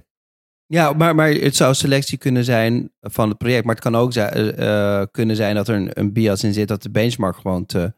ja, 0.67 0.93
maar, 0.93 1.15
maar 1.15 1.29
het 1.29 1.55
zou 1.55 1.73
selectie 1.73 2.17
kunnen 2.17 2.43
zijn 2.43 2.93
van 3.01 3.29
het 3.29 3.37
project. 3.37 3.65
Maar 3.65 3.75
het 3.75 3.83
kan 3.83 3.95
ook 3.95 4.13
zijn, 4.13 4.59
uh, 4.59 5.03
kunnen 5.11 5.35
zijn 5.35 5.55
dat 5.55 5.67
er 5.67 5.75
een, 5.75 5.99
een 5.99 6.13
bias 6.13 6.43
in 6.43 6.53
zit 6.53 6.67
dat 6.67 6.81
de 6.81 6.89
benchmark 6.89 7.35
gewoon 7.35 7.65
te. 7.65 7.93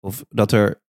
Of 0.00 0.24
dat 0.28 0.52
er, 0.52 0.82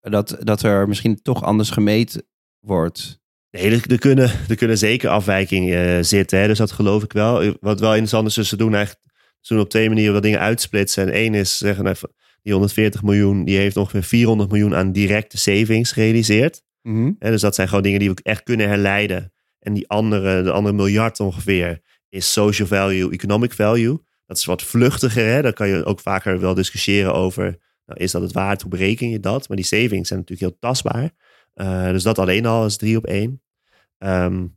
dat, 0.00 0.36
dat 0.40 0.62
er 0.62 0.88
misschien 0.88 1.22
toch 1.22 1.42
anders 1.42 1.70
gemeten 1.70 2.26
wordt. 2.60 3.20
Nee, 3.50 3.70
er, 3.70 3.90
er 3.90 3.98
kunnen, 3.98 4.30
er 4.48 4.56
kunnen 4.56 4.78
zeker 4.78 5.10
afwijkingen 5.10 5.96
uh, 5.96 6.02
zitten. 6.02 6.38
Hè? 6.38 6.46
Dus 6.46 6.58
dat 6.58 6.72
geloof 6.72 7.02
ik 7.02 7.12
wel. 7.12 7.56
Wat 7.60 7.80
wel 7.80 7.90
interessant 7.90 8.26
is, 8.26 8.34
dus 8.34 8.48
ze 8.48 8.56
doen 8.56 8.74
eigenlijk 8.74 9.06
ze 9.40 9.54
doen 9.54 9.62
op 9.62 9.70
twee 9.70 9.88
manieren 9.88 10.12
wat 10.12 10.22
dingen 10.22 10.40
uitsplitsen. 10.40 11.06
En 11.06 11.12
één 11.12 11.34
is 11.34 11.58
zeggen, 11.58 11.84
nou, 11.84 11.96
die 12.42 12.52
140 12.52 13.02
miljoen, 13.02 13.44
die 13.44 13.56
heeft 13.56 13.76
ongeveer 13.76 14.02
400 14.02 14.50
miljoen 14.50 14.74
aan 14.74 14.92
directe 14.92 15.38
savings 15.38 15.92
gerealiseerd. 15.92 16.62
Mm 16.82 16.94
-hmm. 16.94 17.16
dus 17.18 17.40
dat 17.40 17.54
zijn 17.54 17.68
gewoon 17.68 17.82
dingen 17.82 17.98
die 17.98 18.10
we 18.10 18.20
echt 18.22 18.42
kunnen 18.42 18.68
herleiden 18.68 19.32
en 19.58 19.74
die 19.74 19.88
andere, 19.88 20.42
de 20.42 20.52
andere 20.52 20.74
miljard 20.74 21.20
ongeveer, 21.20 21.80
is 22.08 22.32
social 22.32 22.68
value, 22.68 23.12
economic 23.12 23.52
value. 23.52 23.98
Dat 24.26 24.36
is 24.36 24.44
wat 24.44 24.62
vluchtiger. 24.62 25.26
Hè? 25.26 25.42
Daar 25.42 25.52
kan 25.52 25.68
je 25.68 25.84
ook 25.84 26.00
vaker 26.00 26.40
wel 26.40 26.54
discussiëren 26.54 27.14
over. 27.14 27.58
Nou, 27.88 28.00
is 28.00 28.10
dat 28.10 28.22
het 28.22 28.32
waard? 28.32 28.62
Hoe 28.62 28.70
bereken 28.70 29.10
je 29.10 29.20
dat? 29.20 29.48
Maar 29.48 29.56
die 29.56 29.66
savings 29.66 30.08
zijn 30.08 30.20
natuurlijk 30.20 30.50
heel 30.50 30.58
tastbaar. 30.60 31.10
Uh, 31.54 31.88
dus 31.88 32.02
dat 32.02 32.18
alleen 32.18 32.46
al 32.46 32.66
is 32.66 32.76
drie 32.76 32.96
op 32.96 33.06
één. 33.06 33.42
Um, 33.98 34.56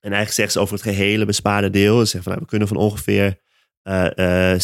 en 0.00 0.12
eigenlijk 0.12 0.32
zegt 0.32 0.52
ze 0.52 0.60
over 0.60 0.74
het 0.74 0.82
gehele 0.82 1.24
bespaarde 1.24 1.70
deel. 1.70 2.06
Ze 2.06 2.22
van, 2.22 2.32
nou, 2.32 2.44
we 2.44 2.48
kunnen 2.48 2.68
van 2.68 2.76
ongeveer 2.76 3.40
uh, 3.82 4.06
uh, 4.14 4.58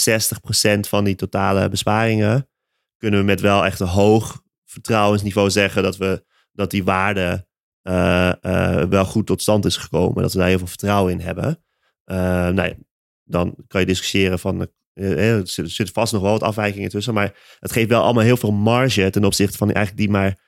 60% 0.77 0.81
van 0.81 1.05
die 1.05 1.15
totale 1.15 1.69
besparingen. 1.69 2.49
kunnen 2.97 3.21
we 3.21 3.27
met 3.27 3.41
wel 3.41 3.65
echt 3.65 3.81
een 3.81 3.87
hoog 3.87 4.43
vertrouwensniveau 4.65 5.51
zeggen 5.51 5.83
dat 5.83 5.97
we 5.97 6.25
dat 6.53 6.71
die 6.71 6.85
waarde 6.85 7.47
uh, 7.83 8.33
uh, 8.43 8.83
wel 8.83 9.05
goed 9.05 9.27
tot 9.27 9.43
stand 9.43 9.65
is 9.65 9.77
gekomen. 9.77 10.23
Dat 10.23 10.33
we 10.33 10.39
daar 10.39 10.49
heel 10.49 10.59
veel 10.59 10.67
vertrouwen 10.67 11.13
in 11.13 11.21
hebben. 11.21 11.65
Nou 12.05 12.63
ja, 12.63 12.75
dan 13.25 13.57
kan 13.67 13.81
je 13.81 13.87
discussiëren 13.87 14.39
van. 14.39 14.69
Er 14.99 15.49
zitten 15.49 15.93
vast 15.93 16.13
nog 16.13 16.23
wel 16.23 16.31
wat 16.31 16.43
afwijkingen 16.43 16.89
tussen. 16.89 17.15
Maar 17.15 17.35
het 17.59 17.73
geeft 17.73 17.89
wel 17.89 18.03
allemaal 18.03 18.23
heel 18.23 18.37
veel 18.37 18.53
marge 18.53 19.11
ten 19.11 19.25
opzichte 19.25 19.57
van 19.57 19.73
eigenlijk 19.73 19.97
die 19.97 20.11
maar 20.11 20.39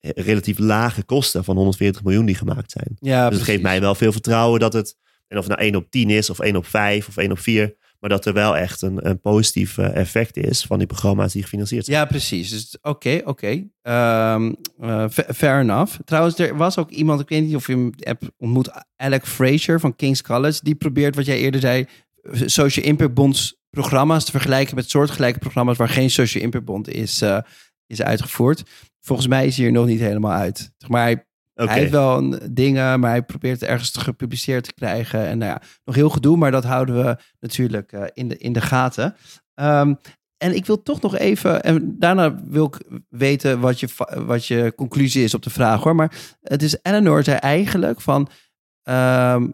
relatief 0.00 0.58
lage 0.58 1.02
kosten 1.02 1.44
van 1.44 1.56
140 1.56 2.02
miljoen 2.02 2.26
die 2.26 2.34
gemaakt 2.34 2.70
zijn. 2.70 2.96
Ja, 2.98 3.18
dus 3.18 3.28
precies. 3.28 3.38
het 3.38 3.50
geeft 3.50 3.62
mij 3.62 3.80
wel 3.80 3.94
veel 3.94 4.12
vertrouwen 4.12 4.60
dat 4.60 4.72
het. 4.72 4.96
En 5.28 5.38
of 5.38 5.46
het 5.46 5.56
nou 5.56 5.68
1 5.68 5.76
op 5.76 5.90
10 5.90 6.10
is, 6.10 6.30
of 6.30 6.38
1 6.38 6.56
op 6.56 6.66
5, 6.66 7.08
of 7.08 7.16
1 7.16 7.30
op 7.30 7.38
4. 7.38 7.76
Maar 8.00 8.10
dat 8.10 8.26
er 8.26 8.32
wel 8.32 8.56
echt 8.56 8.82
een, 8.82 9.08
een 9.08 9.20
positief 9.20 9.78
effect 9.78 10.36
is 10.36 10.62
van 10.62 10.78
die 10.78 10.86
programma's 10.86 11.32
die 11.32 11.42
gefinancierd 11.42 11.84
zijn. 11.84 11.98
Ja, 11.98 12.04
precies. 12.04 12.50
Dus 12.50 12.76
oké, 12.76 12.88
okay, 12.88 13.18
oké. 13.24 13.68
Okay. 13.82 14.34
Um, 14.34 14.56
uh, 14.80 15.04
fair 15.34 15.60
enough. 15.60 15.98
Trouwens, 16.04 16.38
er 16.38 16.56
was 16.56 16.78
ook 16.78 16.90
iemand, 16.90 17.20
ik 17.20 17.28
weet 17.28 17.42
niet 17.42 17.54
of 17.54 17.66
je 17.66 17.72
hem 17.72 17.92
hebt 17.96 18.24
ontmoet, 18.36 18.70
Alec 18.96 19.26
Fraser 19.26 19.80
van 19.80 19.96
King's 19.96 20.22
College. 20.22 20.60
Die 20.62 20.74
probeert, 20.74 21.14
wat 21.14 21.26
jij 21.26 21.38
eerder 21.38 21.60
zei, 21.60 21.86
social 22.44 22.84
impact 22.84 23.14
bonds 23.14 23.57
programma's 23.70 24.24
te 24.24 24.30
vergelijken 24.30 24.74
met 24.74 24.90
soortgelijke 24.90 25.38
programma's 25.38 25.76
waar 25.76 25.88
geen 25.88 26.10
social 26.10 26.42
impact 26.42 26.64
bond 26.64 26.88
is, 26.88 27.22
uh, 27.22 27.38
is 27.86 28.02
uitgevoerd. 28.02 28.62
Volgens 29.00 29.28
mij 29.28 29.46
is 29.46 29.56
hij 29.56 29.66
er 29.66 29.72
nog 29.72 29.86
niet 29.86 30.00
helemaal 30.00 30.32
uit. 30.32 30.70
Maar 30.86 31.02
hij 31.02 31.26
Okay. 31.58 31.72
Hij 31.72 31.78
heeft 31.78 31.92
wel 31.92 32.38
dingen, 32.50 33.00
maar 33.00 33.10
hij 33.10 33.22
probeert 33.22 33.60
het 33.60 33.70
ergens 33.70 33.96
gepubliceerd 33.96 34.64
te 34.64 34.74
krijgen. 34.74 35.26
En 35.26 35.38
nou 35.38 35.50
ja, 35.50 35.62
nog 35.84 35.94
heel 35.94 36.10
gedoe, 36.10 36.36
maar 36.36 36.50
dat 36.50 36.64
houden 36.64 37.04
we 37.04 37.16
natuurlijk 37.40 37.92
uh, 37.92 38.04
in, 38.12 38.28
de, 38.28 38.38
in 38.38 38.52
de 38.52 38.60
gaten. 38.60 39.16
Um, 39.54 39.98
en 40.36 40.54
ik 40.54 40.66
wil 40.66 40.82
toch 40.82 41.00
nog 41.00 41.16
even, 41.16 41.62
en 41.62 41.98
daarna 41.98 42.44
wil 42.44 42.64
ik 42.64 43.02
weten 43.08 43.60
wat 43.60 43.80
je, 43.80 43.88
wat 44.26 44.46
je 44.46 44.72
conclusie 44.76 45.24
is 45.24 45.34
op 45.34 45.42
de 45.42 45.50
vraag 45.50 45.82
hoor. 45.82 45.94
Maar 45.94 46.36
het 46.42 46.62
is 46.62 46.78
Eleanor 46.82 47.24
zei 47.24 47.36
eigenlijk 47.36 48.00
van, 48.00 48.28
ehm, 48.82 49.48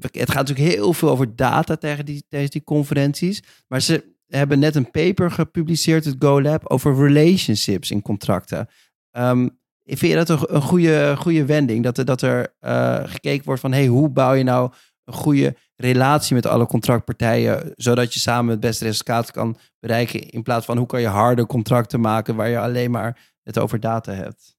het 0.00 0.30
gaat 0.30 0.48
natuurlijk 0.48 0.76
heel 0.76 0.92
veel 0.92 1.10
over 1.10 1.36
data 1.36 1.76
tegen 1.76 2.04
die, 2.04 2.24
die 2.28 2.64
conferenties. 2.64 3.42
Maar 3.68 3.80
ze 3.80 4.14
hebben 4.26 4.58
net 4.58 4.74
een 4.74 4.90
paper 4.90 5.30
gepubliceerd, 5.30 6.04
het 6.04 6.16
GoLab, 6.18 6.70
over 6.70 6.96
relationships 7.06 7.90
in 7.90 8.02
contracten. 8.02 8.68
Um, 9.16 9.58
vind 9.84 10.12
je 10.12 10.24
dat 10.24 10.50
een, 10.50 10.62
goede, 10.62 11.14
goede 11.18 11.44
wending? 11.44 11.84
Dat 11.84 12.06
dat 12.06 12.22
er 12.22 12.54
uh, 12.60 13.00
gekeken 13.04 13.44
wordt 13.44 13.60
van, 13.60 13.72
hey, 13.72 13.86
hoe 13.86 14.08
bouw 14.08 14.32
je 14.32 14.44
nou 14.44 14.72
een 15.04 15.14
goede 15.14 15.56
relatie 15.76 16.34
met 16.34 16.46
alle 16.46 16.66
contractpartijen, 16.66 17.72
zodat 17.76 18.14
je 18.14 18.20
samen 18.20 18.50
het 18.50 18.60
beste 18.60 18.84
resultaat 18.84 19.30
kan 19.30 19.56
bereiken, 19.80 20.28
in 20.28 20.42
plaats 20.42 20.66
van 20.66 20.76
hoe 20.76 20.86
kan 20.86 21.00
je 21.00 21.06
harde 21.06 21.46
contracten 21.46 22.00
maken 22.00 22.36
waar 22.36 22.48
je 22.48 22.58
alleen 22.58 22.90
maar 22.90 23.32
het 23.42 23.58
over 23.58 23.80
data 23.80 24.12
hebt? 24.12 24.56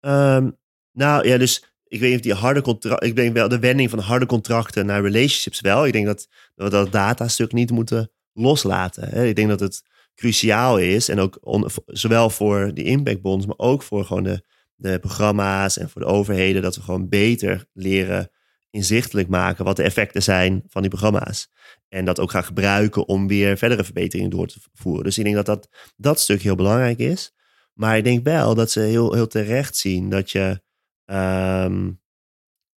Um, 0.00 0.56
nou 0.92 1.28
ja, 1.28 1.38
dus 1.38 1.67
ik 1.88 2.00
weet 2.00 2.08
niet 2.08 2.18
of 2.18 2.24
die 2.24 2.34
harde 2.34 2.60
contracten, 2.60 3.08
ik 3.08 3.16
denk 3.16 3.34
wel 3.34 3.48
de 3.48 3.58
wending 3.58 3.90
van 3.90 3.98
harde 3.98 4.26
contracten 4.26 4.86
naar 4.86 5.02
relationships 5.02 5.60
wel. 5.60 5.86
Ik 5.86 5.92
denk 5.92 6.06
dat 6.06 6.28
we 6.54 6.70
dat 6.70 6.92
datastuk 6.92 7.52
niet 7.52 7.70
moeten 7.70 8.10
loslaten. 8.32 9.08
Hè. 9.08 9.26
Ik 9.26 9.36
denk 9.36 9.48
dat 9.48 9.60
het 9.60 9.82
cruciaal 10.14 10.78
is 10.78 11.08
en 11.08 11.18
ook 11.18 11.38
zowel 11.86 12.30
voor 12.30 12.74
die 12.74 12.84
impact 12.84 13.20
bonds, 13.20 13.46
maar 13.46 13.58
ook 13.58 13.82
voor 13.82 14.04
gewoon 14.04 14.22
de, 14.22 14.44
de 14.74 14.98
programma's 14.98 15.78
en 15.78 15.90
voor 15.90 16.00
de 16.00 16.06
overheden, 16.06 16.62
dat 16.62 16.76
we 16.76 16.82
gewoon 16.82 17.08
beter 17.08 17.66
leren 17.72 18.30
inzichtelijk 18.70 19.28
maken 19.28 19.64
wat 19.64 19.76
de 19.76 19.82
effecten 19.82 20.22
zijn 20.22 20.62
van 20.68 20.82
die 20.82 20.90
programma's. 20.90 21.50
En 21.88 22.04
dat 22.04 22.20
ook 22.20 22.30
gaan 22.30 22.44
gebruiken 22.44 23.08
om 23.08 23.28
weer 23.28 23.58
verdere 23.58 23.84
verbeteringen 23.84 24.30
door 24.30 24.46
te 24.46 24.60
voeren. 24.72 25.04
Dus 25.04 25.18
ik 25.18 25.24
denk 25.24 25.36
dat 25.36 25.46
dat, 25.46 25.68
dat 25.96 26.20
stuk 26.20 26.42
heel 26.42 26.54
belangrijk 26.54 26.98
is. 26.98 27.32
Maar 27.72 27.96
ik 27.96 28.04
denk 28.04 28.24
wel 28.24 28.54
dat 28.54 28.70
ze 28.70 28.80
heel, 28.80 29.12
heel 29.12 29.26
terecht 29.26 29.76
zien 29.76 30.10
dat 30.10 30.30
je, 30.30 30.60
um, 31.10 32.00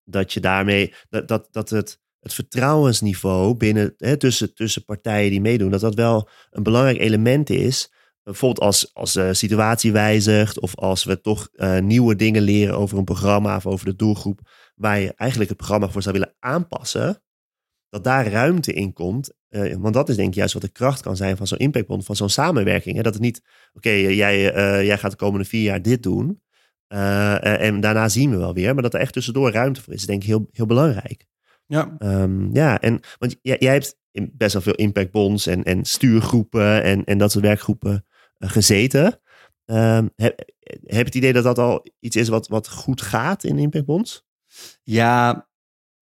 dat 0.03 0.33
je 0.33 0.39
daarmee, 0.39 0.93
dat, 1.09 1.27
dat, 1.27 1.47
dat 1.51 1.69
het, 1.69 1.99
het 2.19 2.33
vertrouwensniveau 2.33 3.55
binnen, 3.55 3.93
hè, 3.97 4.17
tussen, 4.17 4.53
tussen 4.53 4.85
partijen 4.85 5.29
die 5.29 5.41
meedoen, 5.41 5.71
dat 5.71 5.81
dat 5.81 5.95
wel 5.95 6.29
een 6.49 6.63
belangrijk 6.63 6.97
element 6.97 7.49
is. 7.49 7.93
Bijvoorbeeld 8.23 8.65
als, 8.65 8.93
als 8.93 9.13
de 9.13 9.33
situatie 9.33 9.91
wijzigt 9.91 10.59
of 10.59 10.75
als 10.75 11.03
we 11.03 11.21
toch 11.21 11.49
uh, 11.53 11.79
nieuwe 11.79 12.15
dingen 12.15 12.41
leren 12.41 12.77
over 12.77 12.97
een 12.97 13.03
programma 13.03 13.55
of 13.55 13.65
over 13.65 13.85
de 13.85 13.95
doelgroep 13.95 14.39
waar 14.75 14.99
je 14.99 15.13
eigenlijk 15.15 15.49
het 15.49 15.59
programma 15.59 15.89
voor 15.89 16.01
zou 16.01 16.13
willen 16.13 16.35
aanpassen, 16.39 17.23
dat 17.89 18.03
daar 18.03 18.27
ruimte 18.27 18.73
in 18.73 18.93
komt. 18.93 19.33
Uh, 19.49 19.75
want 19.75 19.93
dat 19.93 20.09
is 20.09 20.15
denk 20.15 20.27
ik 20.27 20.35
juist 20.35 20.53
wat 20.53 20.61
de 20.61 20.71
kracht 20.71 21.01
kan 21.01 21.15
zijn 21.15 21.37
van 21.37 21.47
zo'n 21.47 21.57
impactbond, 21.57 22.05
van 22.05 22.15
zo'n 22.15 22.29
samenwerking. 22.29 22.95
Hè? 22.95 23.01
Dat 23.01 23.13
het 23.13 23.21
niet, 23.21 23.43
oké, 23.73 23.89
jij, 23.89 24.41
jij 24.85 24.97
gaat 24.97 25.11
de 25.11 25.17
komende 25.17 25.45
vier 25.45 25.63
jaar 25.63 25.81
dit 25.81 26.03
doen. 26.03 26.41
Uh, 26.93 27.61
en 27.61 27.79
daarna 27.79 28.09
zien 28.09 28.29
we 28.29 28.37
wel 28.37 28.53
weer. 28.53 28.73
Maar 28.73 28.83
dat 28.83 28.93
er 28.93 28.99
echt 28.99 29.13
tussendoor 29.13 29.51
ruimte 29.51 29.81
voor 29.81 29.93
is, 29.93 30.05
denk 30.05 30.21
ik 30.21 30.27
heel, 30.27 30.47
heel 30.51 30.65
belangrijk. 30.65 31.25
Ja. 31.65 31.95
Um, 31.99 32.49
ja, 32.53 32.79
en 32.79 32.99
want 33.17 33.37
jij, 33.41 33.57
jij 33.59 33.73
hebt 33.73 33.97
best 34.31 34.53
wel 34.53 34.61
veel 34.61 34.75
impactbonds 34.75 35.47
en, 35.47 35.63
en 35.63 35.85
stuurgroepen 35.85 36.83
en, 36.83 37.03
en 37.03 37.17
dat 37.17 37.31
soort 37.31 37.43
werkgroepen 37.43 38.05
gezeten. 38.39 39.19
Um, 39.65 40.09
heb, 40.15 41.05
het 41.05 41.15
idee 41.15 41.33
dat 41.33 41.43
dat 41.43 41.57
al 41.57 41.85
iets 41.99 42.15
is 42.15 42.27
wat, 42.27 42.47
wat 42.47 42.69
goed 42.69 43.01
gaat 43.01 43.43
in 43.43 43.59
impactbonds? 43.59 44.25
Ja, 44.83 45.47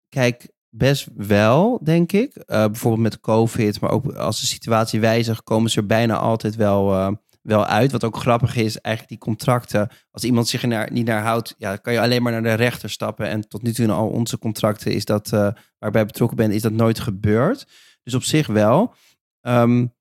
kijk, 0.10 0.51
best 0.69 1.08
wel, 1.15 1.79
denk 1.84 2.12
ik. 2.12 2.36
Uh, 2.36 2.43
bijvoorbeeld 2.46 3.03
met 3.03 3.19
COVID, 3.19 3.81
maar 3.81 3.91
ook 3.91 4.13
als 4.13 4.39
de 4.39 4.46
situatie 4.46 5.00
wijzigt, 5.00 5.43
komen 5.43 5.69
ze 5.69 5.79
er 5.79 5.86
bijna 5.86 6.17
altijd 6.17 6.55
wel, 6.55 6.93
uh, 6.93 7.12
wel 7.50 7.65
uit. 7.65 7.91
Wat 7.91 8.03
ook 8.03 8.18
grappig 8.18 8.56
is, 8.56 8.82
eigenlijk 8.82 9.08
die 9.08 9.29
contracten. 9.29 9.89
Als 10.12 10.24
iemand 10.24 10.48
zich 10.48 10.63
er 10.63 10.91
niet 10.91 11.06
naar 11.06 11.24
houdt, 11.24 11.56
ja, 11.58 11.75
kan 11.75 11.94
je 11.94 12.01
alleen 12.01 12.24
maar 12.24 12.32
naar 12.32 12.41
de 12.41 12.53
rechter 12.63 12.89
stappen. 12.89 13.27
En 13.27 13.48
tot 13.48 13.62
nu 13.62 13.74
toe 13.74 13.86
in 13.86 13.91
al 13.91 14.08
onze 14.08 14.38
contracten 14.38 14.94
is 14.94 15.06
dat, 15.06 15.32
uh, 15.34 15.50
waarbij 15.79 16.06
betrokken 16.06 16.38
ben, 16.38 16.51
is 16.51 16.62
dat 16.62 16.72
nooit 16.72 17.00
gebeurd. 17.00 17.68
Dus 18.03 18.13
op 18.13 18.24
zich 18.24 18.48
wel. 18.48 18.94
Um, 19.41 19.94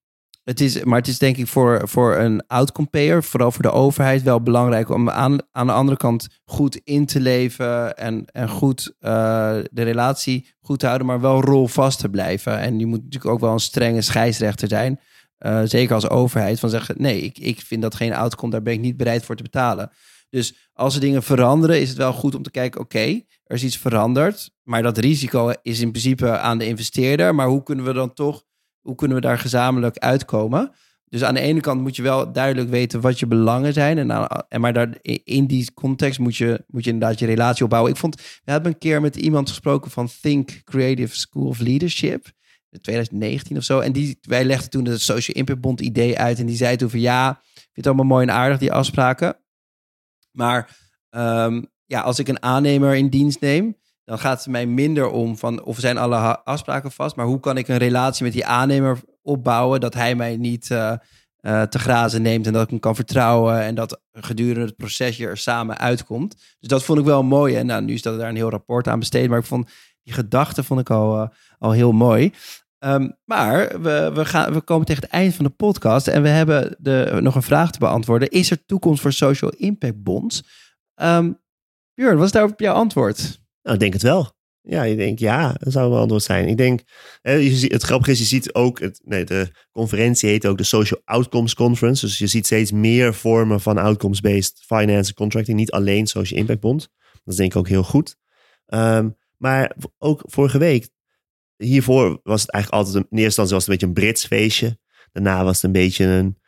het 0.49 0.61
is, 0.61 0.85
maar 0.85 0.99
het 0.99 1.09
is 1.09 1.19
denk 1.19 1.37
ik 1.37 1.47
voor, 1.47 1.89
voor 1.89 2.17
een 2.17 2.47
outcome 2.47 3.23
vooral 3.23 3.53
voor 3.53 3.63
de 3.63 3.71
overheid, 3.71 4.23
wel 4.23 4.43
belangrijk 4.43 4.89
om 4.89 5.11
aan, 5.11 5.39
aan 5.53 5.67
de 5.67 5.73
andere 5.73 5.97
kant 5.97 6.27
goed 6.45 6.81
in 6.85 7.07
te 7.07 7.21
leven 7.21 7.97
en, 7.97 8.25
en 8.33 8.49
goed 8.49 8.95
uh, 9.01 9.11
de 9.71 9.83
relatie 9.83 10.55
goed 10.61 10.79
te 10.79 10.87
houden, 10.87 11.07
maar 11.07 11.21
wel 11.21 11.41
rolvast 11.41 11.99
te 11.99 12.09
blijven. 12.09 12.59
En 12.59 12.79
je 12.79 12.87
moet 12.87 13.03
natuurlijk 13.03 13.33
ook 13.33 13.41
wel 13.41 13.53
een 13.53 13.59
strenge 13.59 14.03
scheidsrechter 14.03 14.69
zijn. 14.69 15.01
Uh, 15.41 15.61
zeker 15.65 15.95
als 15.95 16.09
overheid, 16.09 16.61
van 16.61 16.71
zeggen: 16.71 16.95
nee, 16.99 17.21
ik, 17.21 17.39
ik 17.39 17.61
vind 17.61 17.83
dat 17.83 17.95
geen 17.95 18.15
outcome, 18.15 18.53
daar 18.53 18.63
ben 18.63 18.73
ik 18.73 18.81
niet 18.81 18.97
bereid 18.97 19.25
voor 19.25 19.37
te 19.37 19.43
betalen. 19.43 19.91
Dus 20.31 20.71
als 20.73 20.95
er 20.95 21.01
dingen 21.01 21.23
veranderen, 21.23 21.81
is 21.81 21.89
het 21.89 21.99
wel 21.99 22.13
goed 22.13 22.35
om 22.35 22.43
te 22.43 22.51
kijken: 22.51 22.81
oké, 22.81 23.23
er 23.45 23.57
is 23.57 23.65
iets 23.65 23.79
veranderd, 23.79 24.51
maar 24.63 24.83
dat 24.83 24.99
risico 24.99 25.53
is 25.63 25.81
in 25.81 25.91
principe 25.91 26.39
aan 26.39 26.59
de 26.59 26.67
investeerder. 26.67 27.35
Maar 27.35 27.49
hoe 27.49 27.63
kunnen 27.63 27.85
we 27.85 27.93
dan 27.93 28.13
toch 28.13 28.47
hoe 28.89 28.97
kunnen 28.97 29.17
we 29.17 29.23
daar 29.23 29.39
gezamenlijk 29.39 29.99
uitkomen? 29.99 30.73
Dus 31.05 31.25
aan 31.25 31.35
de 31.35 31.41
ene 31.41 31.61
kant 31.61 31.81
moet 31.81 31.97
je 31.97 32.03
wel 32.03 32.33
duidelijk 32.33 32.71
weten 32.71 33.01
wat 33.01 33.19
je 33.19 33.27
belangen 33.27 33.73
zijn. 33.73 33.99
En, 33.99 34.29
en 34.49 34.61
maar 34.61 34.73
daar, 34.73 34.99
in 35.25 35.47
die 35.47 35.73
context 35.75 36.19
moet 36.19 36.37
je, 36.37 36.65
moet 36.67 36.85
je 36.85 36.91
inderdaad 36.91 37.19
je 37.19 37.27
relatie 37.27 37.65
opbouwen. 37.65 37.93
Ik 37.93 37.99
vond, 37.99 38.17
we 38.45 38.51
hebben 38.51 38.73
een 38.73 38.79
keer 38.79 39.01
met 39.01 39.17
iemand 39.17 39.49
gesproken 39.49 39.91
van 39.91 40.09
Think 40.21 40.61
Creative 40.65 41.17
School 41.17 41.47
of 41.47 41.59
Leadership. 41.59 42.27
In 42.71 42.81
2019 42.81 43.57
of 43.57 43.63
zo. 43.63 43.81
En 43.81 43.93
die, 43.93 44.19
wij 44.21 44.45
legden 44.45 44.71
toen 44.71 44.85
het 44.85 45.01
Social 45.01 45.37
Impact 45.37 45.61
Bond 45.61 45.81
idee 45.81 46.19
uit. 46.19 46.39
En 46.39 46.47
die 46.47 46.57
zei 46.57 46.77
toen 46.77 46.91
van 46.91 47.01
ja, 47.01 47.31
ik 47.31 47.55
vind 47.55 47.71
het 47.73 47.87
allemaal 47.87 48.05
mooi 48.05 48.27
en 48.27 48.35
aardig, 48.35 48.59
die 48.59 48.73
afspraken. 48.73 49.37
Maar 50.31 50.77
um, 51.11 51.67
ja, 51.85 52.01
als 52.01 52.19
ik 52.19 52.29
een 52.29 52.43
aannemer 52.43 52.95
in 52.95 53.09
dienst 53.09 53.41
neem, 53.41 53.77
dan 54.05 54.19
gaat 54.19 54.39
het 54.39 54.53
mij 54.53 54.67
minder 54.67 55.11
om 55.11 55.39
van 55.39 55.65
of 55.65 55.79
zijn 55.79 55.99
alle 55.99 56.45
afspraken 56.45 56.93
vast, 56.93 57.17
maar 57.17 57.27
hoe 57.27 57.41
kan 57.41 57.57
ik 57.57 57.69
een 57.69 57.77
relatie 57.77 58.25
met 58.25 58.33
die 58.33 58.47
aannemer 58.47 59.01
opbouwen 59.23 59.81
dat 59.81 59.95
hij 59.95 60.15
mij 60.15 60.37
niet 60.37 60.69
uh, 60.71 60.93
uh, 61.41 61.63
te 61.63 61.79
grazen 61.79 62.23
neemt 62.23 62.47
en 62.47 62.53
dat 62.53 62.63
ik 62.63 62.71
hem 62.71 62.79
kan 62.79 62.95
vertrouwen 62.95 63.61
en 63.61 63.75
dat 63.75 64.01
gedurende 64.13 64.67
het 64.67 64.77
proces 64.77 65.17
je 65.17 65.27
er 65.27 65.37
samen 65.37 65.79
uitkomt. 65.79 66.35
Dus 66.59 66.69
dat 66.69 66.85
vond 66.85 66.99
ik 66.99 67.05
wel 67.05 67.23
mooi. 67.23 67.57
En 67.57 67.67
nou, 67.67 67.83
nu 67.83 67.93
is 67.93 68.03
dat 68.03 68.19
daar 68.19 68.29
een 68.29 68.37
heel 68.37 68.51
rapport 68.51 68.89
aan 68.89 68.99
besteed, 68.99 69.29
maar 69.29 69.39
ik 69.39 69.45
vond 69.45 69.71
die 70.09 70.17
gedachte 70.17 70.63
vond 70.63 70.81
ik 70.81 70.91
al, 70.91 71.21
uh, 71.21 71.29
al 71.59 71.73
heel 71.73 71.93
mooi. 71.93 72.33
Um, 72.85 73.17
maar 73.25 73.83
we, 73.83 74.11
we, 74.15 74.25
gaan, 74.25 74.53
we 74.53 74.61
komen 74.61 74.87
tegen 74.87 75.03
het 75.03 75.13
eind 75.13 75.35
van 75.35 75.45
de 75.45 75.51
podcast 75.51 76.09
en 76.09 76.23
we 76.23 76.29
hebben 76.29 76.77
de, 76.79 77.19
nog 77.21 77.35
een 77.35 77.43
vraag 77.43 77.71
te 77.71 77.79
beantwoorden. 77.79 78.29
Is 78.29 78.51
er 78.51 78.65
toekomst 78.65 79.01
voor 79.01 79.13
social 79.13 79.51
impact 79.51 80.03
bonds? 80.03 80.43
Um, 81.03 81.41
Björn, 81.95 82.17
wat 82.17 82.27
is 82.27 82.33
daarop 82.33 82.61
jouw 82.61 82.75
antwoord? 82.75 83.41
Nou, 83.63 83.75
ik 83.75 83.81
denk 83.81 83.93
het 83.93 84.03
wel. 84.03 84.37
Ja, 84.61 84.85
ik 84.85 84.97
denk 84.97 85.19
ja, 85.19 85.55
dat 85.59 85.73
zou 85.73 85.93
een 85.93 86.01
antwoord 86.01 86.23
zijn. 86.23 86.49
Ik 86.49 86.57
denk, 86.57 86.81
je 87.23 87.67
het 87.69 87.83
grappige 87.83 88.11
is, 88.11 88.19
je 88.19 88.25
ziet 88.25 88.55
ook, 88.55 88.81
het, 88.81 89.01
nee, 89.05 89.25
de 89.25 89.51
conferentie 89.73 90.29
heet 90.29 90.47
ook 90.47 90.59
de 90.59 90.65
Social 90.65 91.01
Outcomes 91.05 91.55
Conference. 91.55 92.07
Dus 92.07 92.19
je 92.19 92.27
ziet 92.27 92.47
steeds 92.47 92.73
meer 92.73 93.15
vormen 93.15 93.61
van 93.61 93.79
outcomes-based 93.79 94.63
finance 94.67 95.15
contracting. 95.15 95.57
Niet 95.59 95.71
alleen 95.71 96.07
Social 96.07 96.41
Impact 96.41 96.61
Bond. 96.61 96.89
Dat 97.13 97.35
is 97.35 97.37
denk 97.37 97.53
ik 97.53 97.59
ook 97.59 97.69
heel 97.69 97.85
goed. 97.85 98.17
Um, 98.67 99.17
maar 99.39 99.77
ook 99.99 100.23
vorige 100.25 100.59
week, 100.59 100.89
hiervoor 101.57 102.21
was 102.23 102.41
het 102.43 102.51
eigenlijk 102.51 102.85
altijd, 102.85 103.05
een, 103.05 103.11
in 103.19 103.25
eerste 103.25 103.41
was 103.41 103.51
het 103.51 103.63
een 103.63 103.73
beetje 103.73 103.87
een 103.87 103.93
Brits 103.93 104.27
feestje. 104.27 104.79
Daarna 105.13 105.45
was 105.45 105.55
het 105.55 105.65
een 105.65 105.73
beetje 105.73 106.05
een 106.05 106.39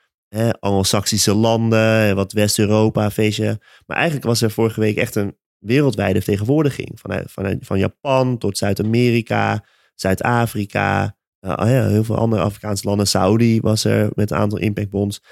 Anglo-Saxische 0.61 1.35
landen, 1.35 2.15
wat 2.15 2.33
West-Europa 2.33 3.11
feestje. 3.11 3.61
Maar 3.87 3.97
eigenlijk 3.97 4.27
was 4.27 4.43
er 4.43 4.51
vorige 4.51 4.81
week 4.81 4.97
echt 4.97 5.15
een 5.15 5.37
wereldwijde 5.59 6.21
vertegenwoordiging. 6.21 7.01
Vanuit, 7.01 7.33
vanuit, 7.33 7.67
van 7.67 7.79
Japan 7.79 8.39
tot 8.39 8.59
Zuid-Amerika, 8.59 9.65
Zuid-Afrika, 9.95 11.17
uh, 11.41 11.55
ja, 11.57 11.89
heel 11.89 12.05
veel 12.05 12.17
andere 12.17 12.43
Afrikaanse 12.43 12.87
landen. 12.87 13.07
Saudi 13.07 13.61
was 13.61 13.85
er 13.85 14.11
met 14.15 14.31
een 14.31 14.37
aantal 14.37 14.59
impactbonds. 14.59 15.23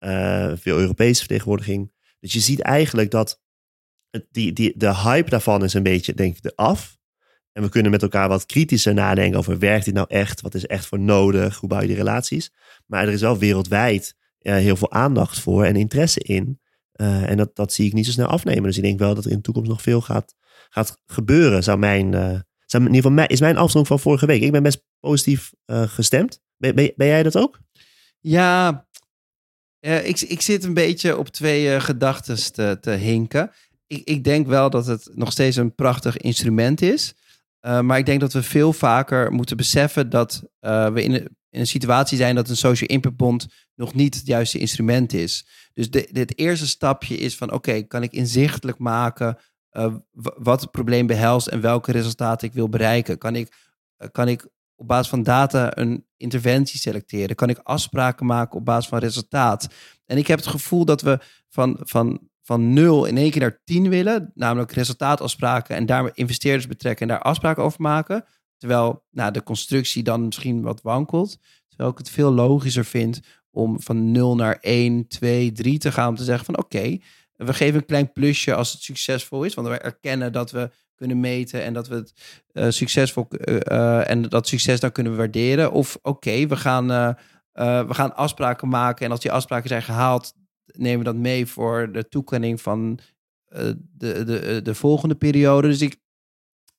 Uh, 0.00 0.52
veel 0.54 0.78
Europese 0.78 1.18
vertegenwoordiging. 1.18 1.92
Dus 2.20 2.32
je 2.32 2.40
ziet 2.40 2.60
eigenlijk 2.60 3.10
dat 3.10 3.40
die, 4.30 4.52
die, 4.52 4.72
de 4.76 4.94
hype 4.94 5.30
daarvan 5.30 5.64
is 5.64 5.74
een 5.74 5.82
beetje, 5.82 6.14
denk 6.14 6.36
ik, 6.36 6.52
af. 6.54 6.98
En 7.56 7.62
we 7.62 7.68
kunnen 7.68 7.90
met 7.90 8.02
elkaar 8.02 8.28
wat 8.28 8.46
kritischer 8.46 8.94
nadenken 8.94 9.38
over, 9.38 9.58
werkt 9.58 9.84
dit 9.84 9.94
nou 9.94 10.06
echt? 10.08 10.40
Wat 10.40 10.54
is 10.54 10.66
echt 10.66 10.86
voor 10.86 10.98
nodig? 10.98 11.56
Hoe 11.56 11.68
bouw 11.68 11.80
je 11.80 11.86
die 11.86 11.96
relaties? 11.96 12.52
Maar 12.86 13.06
er 13.06 13.12
is 13.12 13.20
wel 13.20 13.38
wereldwijd 13.38 14.14
uh, 14.40 14.54
heel 14.54 14.76
veel 14.76 14.92
aandacht 14.92 15.40
voor 15.40 15.64
en 15.64 15.76
interesse 15.76 16.20
in. 16.20 16.60
Uh, 16.96 17.30
en 17.30 17.36
dat, 17.36 17.56
dat 17.56 17.72
zie 17.72 17.86
ik 17.86 17.92
niet 17.92 18.04
zo 18.04 18.10
snel 18.10 18.26
afnemen. 18.26 18.62
Dus 18.62 18.76
ik 18.76 18.82
denk 18.82 18.98
wel 18.98 19.14
dat 19.14 19.24
er 19.24 19.30
in 19.30 19.36
de 19.36 19.42
toekomst 19.42 19.70
nog 19.70 19.82
veel 19.82 20.00
gaat, 20.00 20.34
gaat 20.70 21.00
gebeuren. 21.06 21.62
Zou 21.62 21.78
mijn, 21.78 22.12
uh, 22.12 22.40
zou, 22.66 22.82
in 22.82 22.94
ieder 22.94 22.94
geval 22.94 23.10
mij, 23.10 23.26
is 23.26 23.40
mijn 23.40 23.56
afstand 23.56 23.86
van 23.86 24.00
vorige 24.00 24.26
week. 24.26 24.42
Ik 24.42 24.52
ben 24.52 24.62
best 24.62 24.84
positief 25.00 25.52
gestemd. 25.66 26.40
Ben, 26.56 26.74
ben, 26.74 26.92
ben, 26.96 27.06
jij 27.06 27.22
dat 27.22 27.36
ook? 27.36 27.60
Ja, 28.20 28.86
ik, 29.80 30.20
ik 30.20 30.40
zit 30.40 30.64
een 30.64 30.74
beetje 30.74 31.16
op 31.16 31.28
twee 31.28 31.80
gedachten 31.80 32.52
te, 32.52 32.78
te 32.80 32.90
hinken. 32.90 33.50
Ik, 33.86 34.04
ik 34.04 34.24
denk 34.24 34.46
wel 34.46 34.70
dat 34.70 34.86
het 34.86 35.10
nog 35.14 35.32
steeds 35.32 35.56
een 35.56 35.74
prachtig 35.74 36.16
instrument 36.16 36.82
is. 36.82 37.14
Maar 37.60 37.98
ik 37.98 38.06
denk 38.06 38.20
dat 38.20 38.32
we 38.32 38.42
veel 38.42 38.72
vaker 38.72 39.32
moeten 39.32 39.56
beseffen 39.56 40.10
dat 40.10 40.42
we 40.60 41.02
in 41.02 41.36
een 41.50 41.66
situatie 41.66 42.16
zijn 42.16 42.34
dat 42.34 42.48
een 42.48 42.56
social 42.56 42.88
impact 42.88 43.16
bond 43.16 43.46
nog 43.74 43.94
niet 43.94 44.14
het 44.14 44.26
juiste 44.26 44.58
instrument 44.58 45.12
is. 45.12 45.46
Dus 45.74 45.88
het 46.12 46.38
eerste 46.38 46.66
stapje 46.66 47.16
is 47.16 47.36
van 47.36 47.52
oké, 47.52 47.82
kan 47.82 48.02
ik 48.02 48.12
inzichtelijk 48.12 48.78
maken 48.78 49.38
uh, 49.72 49.94
wat 50.36 50.60
het 50.60 50.70
probleem 50.70 51.06
behelst 51.06 51.46
en 51.46 51.60
welke 51.60 51.92
resultaten 51.92 52.48
ik 52.48 52.54
wil 52.54 52.68
bereiken? 52.68 53.18
Kan 53.18 53.36
ik, 53.36 53.52
kan 54.12 54.28
ik 54.28 54.48
op 54.74 54.88
basis 54.88 55.08
van 55.08 55.22
data 55.22 55.76
een 55.76 56.06
interventie 56.16 56.78
selecteren? 56.78 57.36
Kan 57.36 57.48
ik 57.48 57.58
afspraken 57.58 58.26
maken 58.26 58.58
op 58.58 58.64
basis 58.64 58.88
van 58.88 58.98
resultaat? 58.98 59.68
En 60.04 60.18
ik 60.18 60.26
heb 60.26 60.38
het 60.38 60.48
gevoel 60.48 60.84
dat 60.84 61.02
we 61.02 61.18
van, 61.48 61.78
van, 61.80 62.28
van 62.46 62.72
nul 62.72 63.04
in 63.04 63.16
één 63.16 63.30
keer 63.30 63.40
naar 63.40 63.60
tien 63.64 63.88
willen, 63.88 64.30
namelijk 64.34 64.72
resultaatafspraken 64.72 65.76
en 65.76 65.86
daar 65.86 66.10
investeerders 66.14 66.66
betrekken 66.66 67.08
en 67.08 67.14
daar 67.14 67.22
afspraken 67.22 67.62
over 67.62 67.80
maken. 67.80 68.24
Terwijl 68.58 69.04
nou, 69.10 69.32
de 69.32 69.42
constructie 69.42 70.02
dan 70.02 70.24
misschien 70.24 70.62
wat 70.62 70.82
wankelt. 70.82 71.38
Terwijl 71.68 71.90
ik 71.90 71.98
het 71.98 72.10
veel 72.10 72.32
logischer 72.32 72.84
vind 72.84 73.20
om 73.50 73.80
van 73.80 74.10
0 74.10 74.34
naar 74.34 74.58
1, 74.60 75.08
2, 75.08 75.52
3 75.52 75.78
te 75.78 75.92
gaan. 75.92 76.08
Om 76.08 76.16
te 76.16 76.24
zeggen 76.24 76.44
van 76.44 76.58
oké, 76.58 76.98
we 77.32 77.54
geven 77.54 77.80
een 77.80 77.86
klein 77.86 78.12
plusje 78.12 78.54
als 78.54 78.72
het 78.72 78.82
succesvol 78.82 79.44
is. 79.44 79.54
Want 79.54 79.68
we 79.68 79.78
erkennen 79.78 80.32
dat 80.32 80.50
we 80.50 80.70
kunnen 80.94 81.20
meten 81.20 81.62
en 81.62 81.72
dat 81.72 81.88
we 81.88 81.94
het 81.94 82.12
uh, 82.52 82.70
succesvol 82.70 83.26
uh, 83.30 84.10
en 84.10 84.22
dat 84.22 84.48
succes 84.48 84.80
dan 84.80 84.92
kunnen 84.92 85.16
waarderen. 85.16 85.72
Of 85.72 85.98
oké, 86.02 86.46
we, 86.46 86.56
gaan, 86.56 86.86
we 87.52 87.94
gaan 87.94 88.16
afspraken 88.16 88.68
maken 88.68 89.04
en 89.04 89.10
als 89.10 89.20
die 89.20 89.32
afspraken 89.32 89.68
zijn 89.68 89.82
gehaald, 89.82 90.34
nemen 90.66 90.98
we 90.98 91.04
dat 91.04 91.16
mee 91.16 91.46
voor 91.46 91.92
de 91.92 92.08
toekenning 92.08 92.60
van 92.60 92.98
de, 93.48 94.24
de, 94.24 94.60
de 94.62 94.74
volgende 94.74 95.14
periode. 95.14 95.68
Dus 95.68 95.80
ik, 95.80 96.00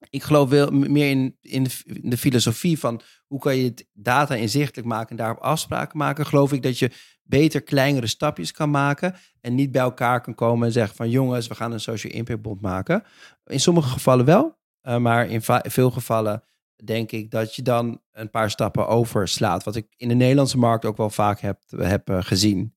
ik 0.10 0.24
geloof 0.24 0.50
wel 0.50 0.72
meer 0.72 1.10
in, 1.10 1.38
in 1.42 1.68
de, 2.02 2.18
filosofie 2.18 2.80
van 2.80 3.02
hoe 3.28 3.40
kan 3.40 3.56
je 3.56 3.64
het 3.64 3.88
data 3.94 4.36
inzichtelijk 4.36 4.88
maken 4.88 5.10
en 5.10 5.16
daarop 5.16 5.40
afspraken 5.40 5.98
maken. 5.98 6.26
Geloof 6.26 6.54
ik 6.54 6.62
dat 6.64 6.80
je 6.80 6.92
beter 7.24 7.62
kleinere 7.62 8.08
stapjes 8.08 8.52
kan 8.52 8.70
maken 8.70 9.16
en 9.42 9.56
niet 9.56 9.72
bij 9.72 9.82
elkaar 9.82 10.22
kan 10.22 10.36
komen 10.36 10.68
en 10.68 10.74
zeggen 10.74 10.96
van 10.96 11.10
jongens, 11.10 11.48
we 11.48 11.56
gaan 11.56 11.72
een 11.72 11.80
social 11.80 12.14
impact 12.14 12.42
bond 12.42 12.62
maken. 12.62 13.04
In 13.46 13.60
sommige 13.60 13.90
gevallen 13.90 14.26
wel, 14.26 14.58
uh, 14.84 14.98
maar 14.98 15.30
in 15.30 15.42
veel 15.64 15.92
gevallen 15.92 16.44
denk 16.84 17.12
ik 17.12 17.32
dat 17.32 17.56
je 17.56 17.62
dan 17.62 18.02
een 18.12 18.30
paar 18.30 18.50
stappen 18.50 18.88
overslaat. 18.88 19.64
Wat 19.64 19.76
ik 19.76 19.94
in 19.96 20.08
de 20.08 20.14
Nederlandse 20.14 20.58
markt 20.58 20.86
ook 20.86 20.98
wel 20.98 21.10
vaak 21.10 21.40
heb, 21.40 21.62
heb 21.76 22.10
gezien. 22.20 22.77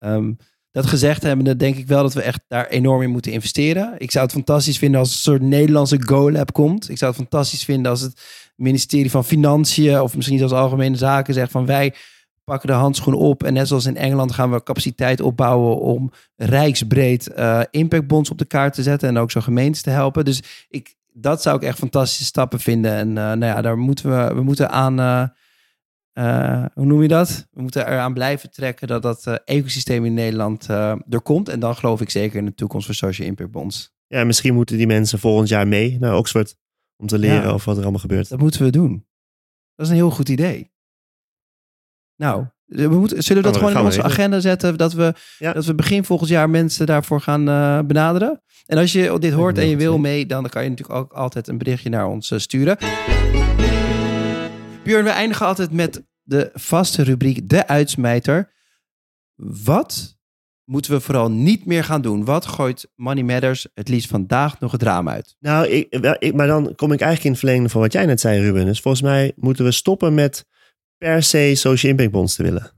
Um, 0.00 0.36
dat 0.70 0.86
gezegd 0.86 1.22
hebbende, 1.22 1.56
denk 1.56 1.76
ik 1.76 1.86
wel 1.86 2.02
dat 2.02 2.14
we 2.14 2.22
echt 2.22 2.40
daar 2.48 2.66
enorm 2.66 3.02
in 3.02 3.10
moeten 3.10 3.32
investeren. 3.32 3.94
Ik 3.98 4.10
zou 4.10 4.24
het 4.24 4.34
fantastisch 4.34 4.78
vinden 4.78 5.00
als 5.00 5.12
een 5.12 5.18
soort 5.18 5.42
Nederlandse 5.42 6.02
Go-lab 6.02 6.52
komt. 6.52 6.90
Ik 6.90 6.98
zou 6.98 7.10
het 7.10 7.20
fantastisch 7.20 7.64
vinden 7.64 7.90
als 7.90 8.00
het 8.00 8.20
ministerie 8.56 9.10
van 9.10 9.24
Financiën 9.24 10.00
of 10.00 10.16
misschien 10.16 10.38
zelfs 10.38 10.52
Algemene 10.52 10.96
Zaken 10.96 11.34
zegt 11.34 11.50
van 11.50 11.66
wij 11.66 11.94
pakken 12.44 12.68
de 12.68 12.74
handschoen 12.74 13.14
op 13.14 13.42
en 13.42 13.52
net 13.52 13.68
zoals 13.68 13.86
in 13.86 13.96
Engeland 13.96 14.32
gaan 14.32 14.50
we 14.50 14.62
capaciteit 14.62 15.20
opbouwen 15.20 15.80
om 15.80 16.10
rijksbreed 16.36 17.30
uh, 17.38 17.60
impactbonds 17.70 18.30
op 18.30 18.38
de 18.38 18.44
kaart 18.44 18.74
te 18.74 18.82
zetten 18.82 19.08
en 19.08 19.18
ook 19.18 19.30
zo 19.30 19.40
gemeentes 19.40 19.82
te 19.82 19.90
helpen. 19.90 20.24
Dus 20.24 20.42
ik, 20.68 20.94
dat 21.12 21.42
zou 21.42 21.56
ik 21.56 21.62
echt 21.62 21.78
fantastische 21.78 22.24
stappen 22.24 22.60
vinden. 22.60 22.92
En 22.92 23.08
uh, 23.08 23.14
nou 23.14 23.44
ja, 23.44 23.62
daar 23.62 23.78
moeten 23.78 24.10
we, 24.10 24.34
we 24.34 24.42
moeten 24.42 24.70
aan. 24.70 25.00
Uh, 25.00 25.22
uh, 26.18 26.64
hoe 26.74 26.84
noem 26.84 27.02
je 27.02 27.08
dat? 27.08 27.48
We 27.50 27.62
moeten 27.62 27.86
eraan 27.86 28.14
blijven 28.14 28.50
trekken 28.50 28.88
dat 28.88 29.02
dat 29.02 29.26
uh, 29.26 29.34
ecosysteem 29.44 30.04
in 30.04 30.14
Nederland 30.14 30.68
uh, 30.70 30.94
er 31.08 31.20
komt. 31.20 31.48
En 31.48 31.60
dan 31.60 31.76
geloof 31.76 32.00
ik 32.00 32.10
zeker 32.10 32.38
in 32.38 32.44
de 32.44 32.54
toekomst 32.54 32.86
van 32.86 32.94
social 32.94 33.28
impact 33.28 33.50
bonds. 33.50 33.92
Ja, 34.06 34.24
misschien 34.24 34.54
moeten 34.54 34.76
die 34.76 34.86
mensen 34.86 35.18
volgend 35.18 35.48
jaar 35.48 35.68
mee 35.68 35.96
naar 36.00 36.16
Oxford 36.16 36.56
om 36.96 37.06
te 37.06 37.18
leren 37.18 37.42
ja, 37.42 37.48
over 37.48 37.66
wat 37.66 37.76
er 37.76 37.82
allemaal 37.82 38.00
gebeurt. 38.00 38.28
Dat 38.28 38.38
moeten 38.38 38.62
we 38.62 38.70
doen. 38.70 39.06
Dat 39.74 39.86
is 39.86 39.92
een 39.92 39.98
heel 39.98 40.10
goed 40.10 40.28
idee. 40.28 40.72
Nou, 42.16 42.44
we 42.64 42.88
moeten, 42.88 43.22
zullen 43.22 43.42
we 43.42 43.48
dat 43.48 43.58
gewoon 43.58 43.76
in 43.76 43.84
onze 43.84 44.02
agenda 44.02 44.40
zetten? 44.40 44.78
Dat 44.78 44.92
we, 44.92 45.14
ja. 45.38 45.52
dat 45.52 45.64
we 45.64 45.74
begin 45.74 46.04
volgend 46.04 46.30
jaar 46.30 46.50
mensen 46.50 46.86
daarvoor 46.86 47.20
gaan 47.20 47.44
benaderen? 47.86 48.42
En 48.66 48.78
als 48.78 48.92
je 48.92 49.18
dit 49.18 49.32
hoort 49.32 49.58
en 49.58 49.68
je 49.68 49.76
wil 49.76 49.98
mee, 49.98 50.26
dan 50.26 50.48
kan 50.48 50.62
je 50.62 50.68
natuurlijk 50.68 50.98
ook 50.98 51.12
altijd 51.12 51.48
een 51.48 51.58
berichtje 51.58 51.90
naar 51.90 52.06
ons 52.06 52.32
sturen. 52.36 52.78
Björn, 54.88 55.04
we 55.04 55.10
eindigen 55.10 55.46
altijd 55.46 55.72
met 55.72 56.02
de 56.22 56.50
vaste 56.54 57.02
rubriek 57.02 57.48
De 57.48 57.66
Uitsmijter. 57.66 58.52
Wat 59.64 60.18
moeten 60.64 60.92
we 60.92 61.00
vooral 61.00 61.30
niet 61.30 61.66
meer 61.66 61.84
gaan 61.84 62.02
doen? 62.02 62.24
Wat 62.24 62.46
gooit 62.46 62.90
Money 62.94 63.22
Matters 63.22 63.66
het 63.74 63.88
liefst 63.88 64.08
vandaag 64.08 64.60
nog 64.60 64.72
het 64.72 64.82
raam 64.82 65.08
uit? 65.08 65.36
Nou, 65.40 65.66
ik, 65.66 66.16
ik, 66.18 66.34
maar 66.34 66.46
dan 66.46 66.74
kom 66.74 66.92
ik 66.92 67.00
eigenlijk 67.00 67.24
in 67.24 67.30
het 67.30 67.38
verlengde 67.38 67.68
van 67.68 67.80
wat 67.80 67.92
jij 67.92 68.06
net 68.06 68.20
zei, 68.20 68.40
Ruben. 68.40 68.64
Dus 68.64 68.80
volgens 68.80 69.02
mij 69.02 69.32
moeten 69.36 69.64
we 69.64 69.70
stoppen 69.70 70.14
met 70.14 70.46
per 70.98 71.22
se 71.22 71.52
social 71.54 71.90
impact 71.92 72.10
bonds 72.10 72.34
te 72.34 72.42
willen. 72.42 72.72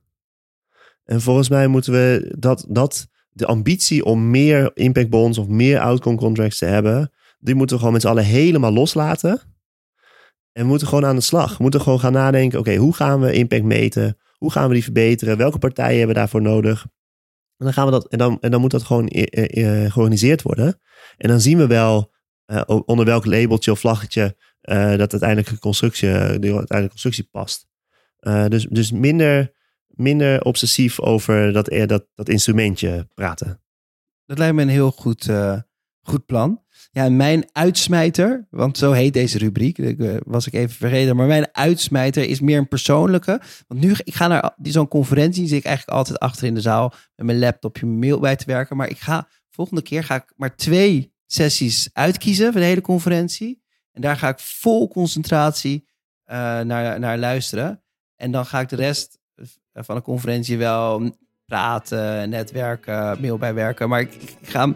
En 1.05 1.21
volgens 1.21 1.49
mij 1.49 1.67
moeten 1.67 1.93
we 1.93 2.35
dat, 2.39 2.67
dat 2.69 3.09
de 3.29 3.47
ambitie 3.47 4.05
om 4.05 4.31
meer 4.31 4.71
impact 4.75 5.11
bonds 5.11 5.39
of 5.39 5.47
meer 5.47 5.81
outcome 5.81 6.17
contracts 6.17 6.59
te 6.59 6.65
hebben, 6.65 7.13
die 7.39 7.55
moeten 7.55 7.77
we 7.77 7.81
gewoon 7.83 7.95
met 7.95 8.03
z'n 8.03 8.09
allen 8.09 8.25
helemaal 8.25 8.73
loslaten. 8.73 9.50
En 10.53 10.63
we 10.63 10.69
moeten 10.69 10.89
gewoon 10.89 11.07
aan 11.07 11.17
de 11.17 11.23
slag. 11.23 11.57
We 11.57 11.63
moeten 11.63 11.81
gewoon 11.81 12.01
gaan 12.01 12.13
nadenken, 12.13 12.59
oké, 12.59 12.77
hoe 12.77 12.95
gaan 12.95 13.21
we 13.21 13.33
impact 13.33 13.65
meten? 13.65 14.19
Hoe 14.37 14.53
gaan 14.53 14.69
we 14.69 14.75
die 14.75 14.83
verbeteren? 14.83 15.37
Welke 15.37 15.59
partijen 15.59 15.99
hebben 15.99 16.17
daarvoor 16.17 16.43
nodig? 16.43 16.87
En 17.57 17.65
dan, 17.67 17.73
gaan 17.73 17.85
we 17.85 17.91
dat, 17.91 18.09
en 18.09 18.19
dan, 18.19 18.39
en 18.41 18.51
dan 18.51 18.61
moet 18.61 18.71
dat 18.71 18.83
gewoon 18.83 19.09
uh, 19.13 19.91
georganiseerd 19.91 20.43
worden. 20.43 20.81
En 21.17 21.29
dan 21.29 21.41
zien 21.41 21.59
we 21.59 21.67
wel 21.67 22.13
onder 22.85 23.05
welk 23.05 23.25
labeltje 23.25 23.71
of 23.71 23.79
vlaggetje 23.81 24.37
dat 24.97 25.13
uiteindelijke 25.13 25.59
constructie, 25.59 26.09
de 26.09 26.17
uiteindelijke 26.17 26.89
constructie 26.89 27.29
past. 27.31 27.69
dus, 28.49 28.67
dus 28.71 28.93
minder, 28.93 29.53
minder 29.87 30.43
obsessief 30.43 31.01
over 31.01 31.53
dat, 31.53 31.67
dat, 31.87 32.07
dat 32.15 32.29
instrumentje 32.29 33.09
praten. 33.15 33.63
Dat 34.27 34.39
lijkt 34.39 34.55
me 34.55 34.63
een 34.63 34.69
heel 34.69 34.91
goed, 34.91 35.31
goed 36.03 36.27
plan. 36.27 36.63
Ja, 36.93 37.09
mijn 37.09 37.49
uitsmijter, 37.53 38.47
want 38.51 38.79
zo 38.79 38.93
heet 38.93 39.13
deze 39.13 39.39
rubriek, 39.39 39.79
uh, 39.79 40.17
was 40.25 40.47
ik 40.47 40.53
even 40.53 40.77
vergeten, 40.77 41.17
maar 41.17 41.27
mijn 41.27 41.49
uitsmijter 41.53 42.29
is 42.29 42.41
meer 42.41 42.59
een 42.59 42.69
persoonlijke. 42.69 43.41
Want 43.69 43.81
nu, 43.81 43.95
ik 44.05 44.15
ga 44.15 44.27
naar 44.27 44.55
zo'n 44.63 44.89
conferentie, 44.89 45.47
zit 45.47 45.59
ik 45.59 45.65
eigenlijk 45.65 45.97
altijd 45.97 46.19
achter 46.19 46.47
in 46.47 46.55
de 46.55 46.61
zaal 46.61 46.93
met 47.17 47.27
mijn 47.27 47.39
laptopje, 47.39 47.87
mail 47.87 48.21
bij 48.21 48.37
te 48.37 48.45
werken. 48.47 48.77
Maar 48.77 48.89
ik 48.89 48.99
ga, 48.99 49.29
volgende 49.51 49.83
keer 49.83 50.05
ga 50.05 50.15
ik 50.15 50.33
maar 50.37 50.57
twee 50.57 51.13
sessies 51.27 51.91
uitkiezen 51.93 52.53
van 52.53 52.61
de 52.61 52.67
hele 52.67 52.81
conferentie. 52.81 53.63
En 53.93 54.01
daar 54.01 54.17
ga 54.17 54.29
ik 54.29 54.39
vol 54.39 54.89
concentratie 54.89 55.89
uh, 56.27 56.61
naar, 56.61 56.99
naar 57.01 57.19
luisteren. 57.19 57.83
En 58.17 58.31
dan 58.31 58.47
ga 58.47 58.61
ik 58.61 58.69
de 58.69 58.77
rest 58.77 59.19
van 59.73 59.95
de 59.95 60.03
conferentie 60.03 60.59
wel 60.59 61.17
praten, 61.45 62.29
netwerken, 62.29 63.21
mail 63.21 63.39
bijwerken. 63.39 63.89
Maar 63.89 64.01
ik, 64.01 64.15
ik 64.15 64.49
ga 64.49 64.75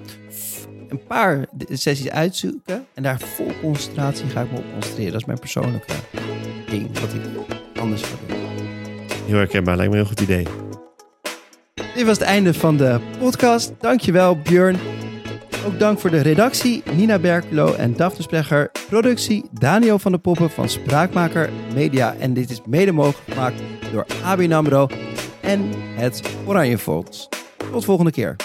een 0.88 1.04
paar 1.06 1.46
sessies 1.70 2.10
uitzoeken 2.10 2.86
en 2.94 3.02
daar 3.02 3.20
vol 3.20 3.52
concentratie 3.60 4.28
ga 4.28 4.40
ik 4.40 4.50
me 4.50 4.58
op 4.58 4.64
concentreren. 4.72 5.12
Dat 5.12 5.20
is 5.20 5.26
mijn 5.26 5.38
persoonlijke 5.38 5.92
ding, 6.66 6.98
wat 6.98 7.12
ik 7.12 7.20
anders 7.80 8.02
ga 8.02 8.16
doen. 8.26 8.36
Heel 9.26 9.36
herkenbaar, 9.36 9.76
lijkt 9.76 9.92
me 9.92 9.98
een 9.98 10.04
heel 10.04 10.14
goed 10.14 10.20
idee. 10.20 10.46
Dit 11.94 12.06
was 12.06 12.18
het 12.18 12.26
einde 12.26 12.54
van 12.54 12.76
de 12.76 13.00
podcast. 13.18 13.72
Dankjewel 13.80 14.38
Björn. 14.38 14.76
Ook 15.66 15.78
dank 15.78 15.98
voor 15.98 16.10
de 16.10 16.20
redactie 16.20 16.82
Nina 16.94 17.18
Berkelo 17.18 17.74
en 17.74 17.96
Daphne 17.96 18.22
Splegger. 18.22 18.70
Productie 18.88 19.44
Daniel 19.52 19.98
van 19.98 20.12
der 20.12 20.20
Poppen 20.20 20.50
van 20.50 20.68
Spraakmaker 20.68 21.50
Media. 21.74 22.14
En 22.18 22.34
dit 22.34 22.50
is 22.50 22.60
mede 22.66 22.92
mogelijk 22.92 23.28
gemaakt 23.32 23.62
door 23.92 24.06
ABN 24.24 24.52
AMRO 24.52 24.86
en 25.40 25.70
het 25.94 26.22
Oranje 26.46 26.78
Fonds. 26.78 27.28
Tot 27.72 27.84
volgende 27.84 28.10
keer. 28.10 28.36